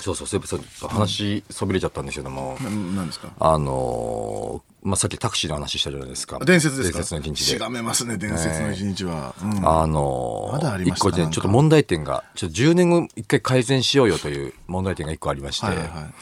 [0.00, 0.40] そうそうそう
[0.88, 3.32] 話そびれちゃったんですけども、ななんですか？
[3.40, 6.38] あのーまあ、さっきタクシーの話したじゃないですか。
[6.44, 6.98] 伝説ですか？
[6.98, 7.36] 伝説の一日で。
[7.52, 9.34] しがめますね、伝説の一日は。
[9.40, 16.14] うんあのーまだありま一個ね、したなんかちょっと問題点が、ちょっと10年後一回改善しようよという問題点が一個ありまして、はいはいはい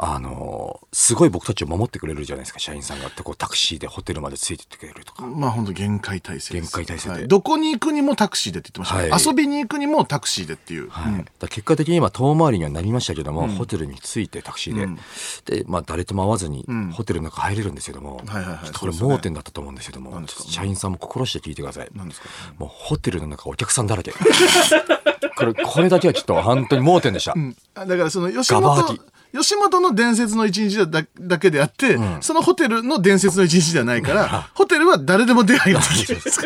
[0.00, 5.26] あのーすごい僕たちを守ってくれるじゃないですか、社員さんがってこうタクシーでホテルまでついてってくれるとか。
[5.26, 7.14] まあ本当限界体制限界体制で。
[7.14, 7.28] はい。
[7.28, 9.02] どこに行くにもタクシーでって言ってました。
[9.02, 9.22] ね、はい。
[9.22, 11.12] 遊びに行くにもタクシーでっていう、はい。
[11.12, 14.96] だから結果的に今遠回りにはなりましたけども、ホテルに着いてタクシー
[15.44, 18.64] で、で、まあ、誰とも会わずにホテルの中入れるんですけども、はいはいはい。
[18.64, 20.44] ちょっとこれ盲点だったと思うんですけども、何ですか？
[20.48, 21.86] 社員さんも心して聞いてください。
[21.86, 22.28] ですか？
[22.58, 24.12] もうホテルの中お客さんだらけ。
[24.12, 27.34] これ、これだけはちょっと本当に盲点でした。
[27.74, 28.98] あだからその吉本
[29.34, 35.86] 吉本の伝説の一日だだけであって、そのホテルの伝説の一日ではないから、 ホテルは誰でも出会いがで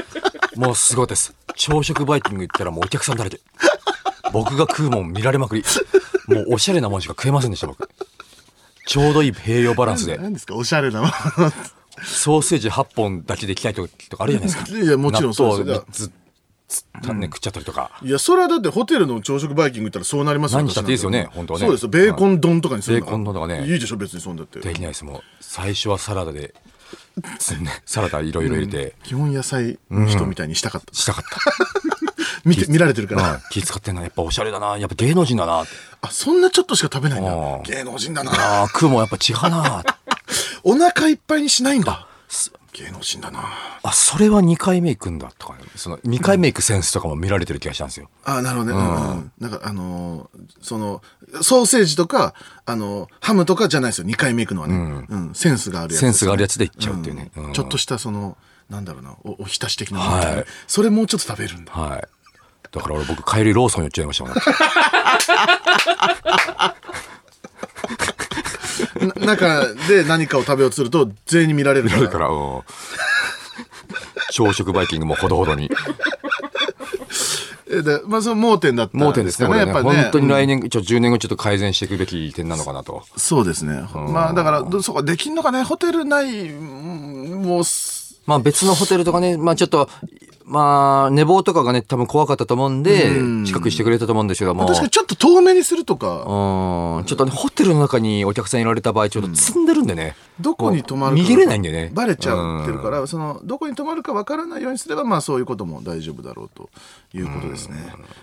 [0.57, 1.35] もうすごいです。
[1.55, 3.41] 朝食バイキング行ったらもうお客さんだらけ。
[4.33, 5.65] 僕が食うもん見られまくり。
[6.27, 7.89] もうおしゃれなもんしか食えませんでした、僕。
[8.87, 10.19] ちょうどいい栄養バランスで。
[10.19, 11.13] 何ですかおしゃれなもの
[12.05, 14.79] ソーセージ8本だけできたい時とかあるじゃないですか。
[14.79, 16.11] いやもちろんそうです
[16.81, 17.91] よ納豆3つ、つね、食っちゃったりとか。
[18.03, 21.67] いやそれはだってホテルの朝食バイキング行ったらそうなりますよ何したっていいですよね本当はね。
[21.67, 23.67] そうですよベーコン丼とかにするベーコン丼とかね。
[23.67, 24.61] いいでしょ別にそんだって。
[24.61, 25.23] できないです、もう。
[25.41, 26.55] 最初はサラダで、
[27.87, 31.41] サラダいろいろ入れて、基本野菜の人みたいにしたかった、したかった。
[32.45, 33.41] 見て見られてるから、うん。
[33.51, 34.03] 気使ってんな。
[34.03, 34.77] やっぱおしゃれだな。
[34.79, 35.65] やっぱ芸能人だな。
[36.01, 37.33] あそんなちょっとしか食べないんだ。
[37.33, 37.63] うん。
[37.63, 38.33] 芸能人だな。
[38.33, 39.85] ああ、食うもんやっぱ違うな。
[40.65, 42.07] お腹いっぱいにしないんだ
[42.73, 43.45] 芸能人だな。
[43.83, 45.65] あ、それは2回目行くんだとかね。
[45.77, 48.09] その2回目行くセンスとかも見られてる気がしたんですよ。
[48.25, 49.11] あなるほどね、うん。
[49.11, 51.03] うんなんかあのーその
[51.43, 54.07] ソーセージとかあのーハムとかじゃないですよ。
[54.07, 55.35] 2回目行くのはね、うん。
[55.35, 56.01] センスがあるやつ。
[56.01, 57.31] センスがあるやつで行っちゃうっていうね。
[57.37, 57.53] うん。
[57.53, 58.39] ちょっとしたその
[58.71, 59.17] なんだろうな。
[59.25, 60.45] おおひたし的なはい。
[60.67, 61.73] それもうちょっと食べるんだ。
[61.73, 62.09] はい。
[62.71, 64.35] だから俺僕帰りローソン寄っちゃいましたもん。
[64.35, 64.41] な
[69.27, 72.61] 中で何かを食べようとすると全員に見られるからだから、うん
[74.33, 75.71] 朝食バイキングもほどほどに。
[77.71, 79.73] えでまあその盲点だった盲点ですね、これね。
[79.73, 83.03] やっぱね本当に来年、ちょ10年後ちょっと改善していくべき点なのかなと。
[83.17, 85.63] そうですねまあだからどそうかできんのかね？
[85.63, 89.89] ホテル内うんもうすまあ別のホテルとかね、まあちょっと、
[90.53, 93.11] まあ寝坊とかがね、多分怖かったと思うんで、
[93.47, 94.67] 近くしてくれたと思うんですけども。
[94.67, 96.09] 確かにちょっと遠目にするとか
[96.99, 100.15] うん、ちょっとね、ホテルの中にお客さんいられた場合、ちょっと積んでるんでね。
[100.41, 101.91] どこに泊まるか逃げれないんだよね。
[101.93, 106.71] バレちゃってるから、そのどこに泊まるかわからないようにすればまあそういうことも大丈夫だろうと
[107.15, 107.77] いうことですね。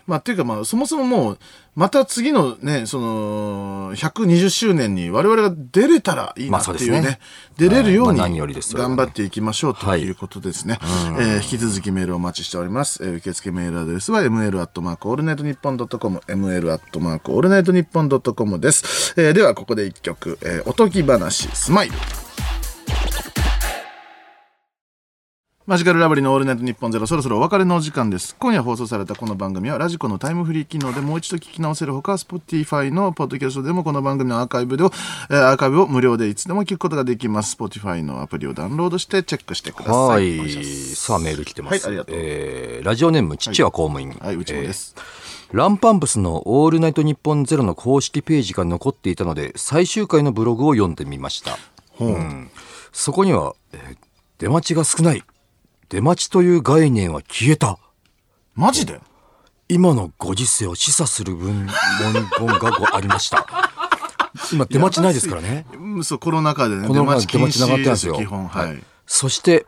[0.08, 1.40] まあっていうかまあそもそももう
[1.76, 7.20] また次のねその120周年に我々が出れたらいいなっていうね,、まあそうですね
[7.58, 10.80] 出れるように頑張っていきましょうということですね。
[11.20, 13.04] えー引き続きメールをお待ちしております。
[13.04, 19.14] えー受付メールアドレスは ml アットマークオールナイトニッポンドットコム ml アットマークオールナイトニッポンドットコムです。
[19.18, 21.94] えーではここで一曲、えーおとぎ話スマイル。
[25.70, 28.36] マジカルラブリーのオールナイトニッポンゼロそろそろお別れのお時間です。
[28.40, 34.90] 今夜放送されたこの番組はラジコのタイムフリー機能でもう一度聞き直せるほか、Spotify のポッドキャストでもこの番組のアーカイブでを、
[35.30, 37.56] えーアーカイブを無料でいつでも聞くことができます。
[37.56, 40.40] Spotify のアプリをダウンロードしてチェックしてください。
[40.40, 40.50] はい。
[40.64, 41.74] すさあ、メール来てます。
[41.74, 44.18] はいありがとうえーラジオネーム、父は公務員。
[44.20, 44.96] はい、うちもです。
[44.98, 45.04] えー
[45.52, 51.60] ランパンプスのオールナイトニッポンゼロの公式ページが残っていたので、最終回のブログを読んでみました。
[52.00, 52.50] うん
[52.92, 53.98] そこには、えー
[54.40, 55.22] 出待ちが少ない。
[55.90, 57.80] 出待ちという概念は消えた。
[58.56, 59.02] マジで？
[59.68, 61.68] 今のご時世を示唆する文文
[62.40, 63.48] 言がごありました。
[64.52, 65.66] 今出待ちないですからね。
[65.74, 68.16] うんそう、コロナ禍でね、この前出待ちなかったん止ですよ。
[68.16, 68.48] 基本。
[68.48, 68.84] はい。
[69.06, 69.66] そして、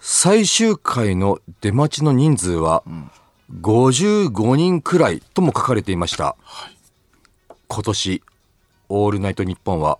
[0.00, 2.82] 最終回の出待ちの人数は、
[3.60, 6.36] 55人くらいとも書かれていました。
[7.68, 8.22] 今年、
[8.88, 9.98] オールナイトニッポンは、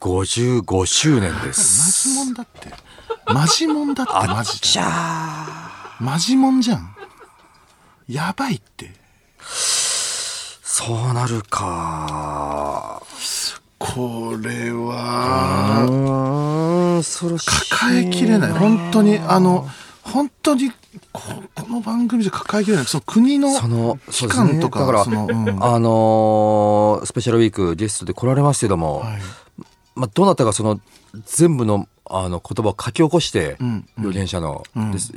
[0.00, 2.08] 55周年でマす。
[2.08, 2.83] ジモンだって。
[3.26, 4.68] マジモンだって、マジで。
[4.68, 6.94] じゃあ、マジモンじゃん。
[8.08, 8.92] やばいって。
[9.40, 13.02] そうなるか。
[13.78, 15.86] これうは。
[17.70, 18.52] 抱えきれない。
[18.52, 19.68] 本当に、あの、
[20.02, 20.70] 本当に、
[21.12, 21.22] こ
[21.54, 22.86] この番組じゃ抱えきれない。
[22.86, 29.22] その国のその、機関とか、だから、その、うんあのースペシャルウィークゲストで来られますけども、はい
[29.94, 30.80] まあ、どなたがその
[31.24, 34.62] 全部のあの言葉を書き起こして、ん預言者の、
[34.92, 35.12] です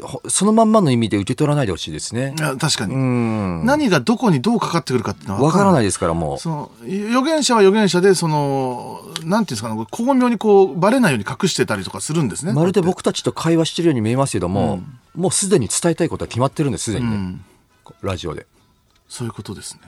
[0.00, 3.64] ほそのまんまの意味で受け取らないでほしいですね確かに、うん。
[3.64, 5.84] 何がどこにどうかかってくるかっていうのはわからないい。
[5.84, 6.38] ですからもう。
[6.38, 14.80] その預言者は預言者でそのなんていうんですかね巧妙にこうバレないように隠してたりとかするんですねまるで僕たちと会話してるように見えますけども、
[15.14, 17.38] もうすでに伝えたいことは決まってるんです、すでにね。
[18.02, 18.42] ラジオで。
[18.42, 18.46] て
[19.08, 19.80] そういうことですね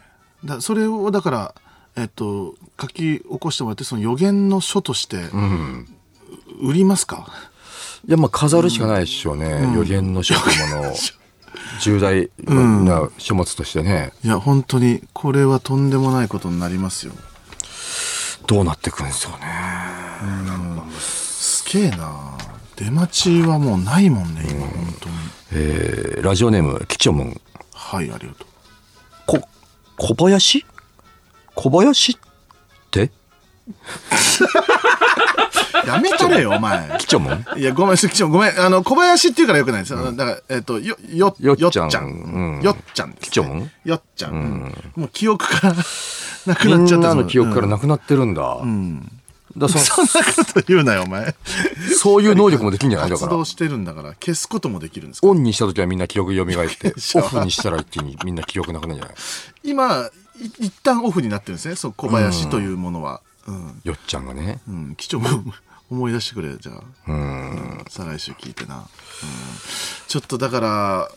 [0.44, 1.54] だそれをだから
[1.96, 5.88] えっと書き起こしてもらってその予言の書としてうん。
[6.60, 7.26] 売りますか？
[8.06, 10.46] いやまあ飾るしかないでしょうね、予言の書物
[10.82, 10.94] の
[11.80, 17.12] 重大な書物としてね、いや本当にこれはとんでもないことになりますよ。
[18.46, 19.38] どうなってくんですよね。
[21.00, 22.38] すげえな。
[22.76, 25.14] 出待ちはもうないもんね今本当に。
[25.52, 27.40] えーラジオネームキチョムン
[27.74, 28.46] はいありがとう。
[29.26, 29.48] こ
[29.96, 30.64] 小林？
[31.54, 32.16] 小林っ
[32.90, 33.10] て？
[35.94, 38.60] やめたれよお前キチョムンいや、ごめん、すきごめん。
[38.60, 39.94] あの、小林っていうからよくないです。
[39.96, 42.04] だから、えっ、と、よ、よ、よっちゃんよっちゃん。
[42.04, 43.28] うんよっちゃんです、ね。
[43.28, 43.70] きちょもん？
[43.84, 44.32] よっちゃん。
[44.32, 45.74] うんもう記憶から
[46.46, 48.58] なくみなっちゃったんなの記憶からななくなってるんだ、
[49.56, 51.34] だそそんなこと言うなよ、お前。
[52.00, 53.10] そういう能力もできるんじゃない？
[53.10, 55.26] だから活動してるんだから、消すこともできるんですか？
[55.26, 59.14] オンにした時はみんな記憶蘇って オフにしたら一気にみんな記憶なくなるんじゃない？
[59.64, 60.10] 今、
[60.40, 61.76] い一旦オフになってるんですね。
[61.76, 63.20] そう、小林というものは。
[63.46, 63.80] うん。
[63.84, 64.94] よっちゃんがねうん。
[64.96, 65.52] 貴重も
[65.90, 66.82] 思い出してくれ、じゃあ。
[67.08, 67.84] うん。
[67.88, 68.76] 再来週聞いてな。
[68.76, 68.84] うん。
[70.06, 71.08] ちょっとだから、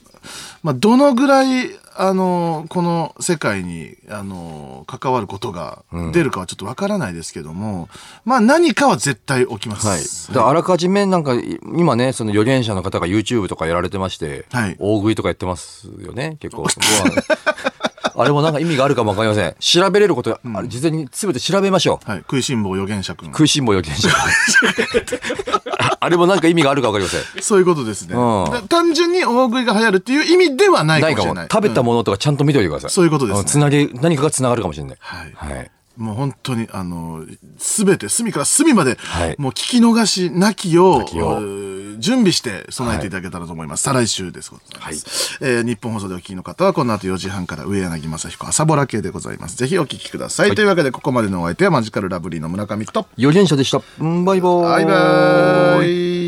[0.63, 5.83] まあ、どのぐらい、あの、この世界に、あの、関わることが
[6.13, 7.89] 出るかはちょっとわからないですけども、
[8.23, 9.87] まあ、何かは絶対起きます。
[9.87, 11.33] はい、だあらかじめなんか
[11.75, 16.65] 今ねその預言者の方が YouTube とかやられてまして、はい大食いとかやってますよね結構
[18.21, 19.55] あれもなんか意味があるかもわかりません。
[19.59, 22.09] 調べれること、あれ事前に全て調べましょう。
[22.09, 22.19] はい。
[22.19, 23.29] 食いしん坊預言者君。
[23.29, 24.09] 食いしん坊預言者
[25.79, 27.41] ああれもなんか意味があるかわかりません。
[27.41, 28.15] そういうことですね。
[28.15, 28.51] うん。
[28.51, 31.15] だ単純に大食いが流行るっていう意味ではないかない。
[31.15, 31.27] かも。
[31.29, 31.49] もしれない。
[31.51, 33.41] 食べたものとかちゃんと見ておいてください、そういうことですね。
[33.43, 33.45] ん。
[33.45, 34.97] つなげ何かがつながるかもしれない。
[34.99, 35.31] はい。
[35.33, 35.71] はい。
[35.97, 37.25] もう本当に、あの、
[37.57, 39.35] すべて、隅から隅まで、はい。
[39.37, 41.41] もう聞き逃しなきよう、なきよう
[42.01, 43.83] 準備して備えていただけたらと思います。
[43.83, 44.51] 再来週です。
[44.51, 44.95] はい。
[45.41, 49.55] えー日本放送でお聞きの方は、この後4時半から上柳正彦朝ぼら系でございます。
[49.55, 50.55] ぜひお聞きください。
[50.55, 56.20] というわけで、ここまでのお相手はマジカルラブリーの村上と、預言者でしたうんバイバーイバイバーイ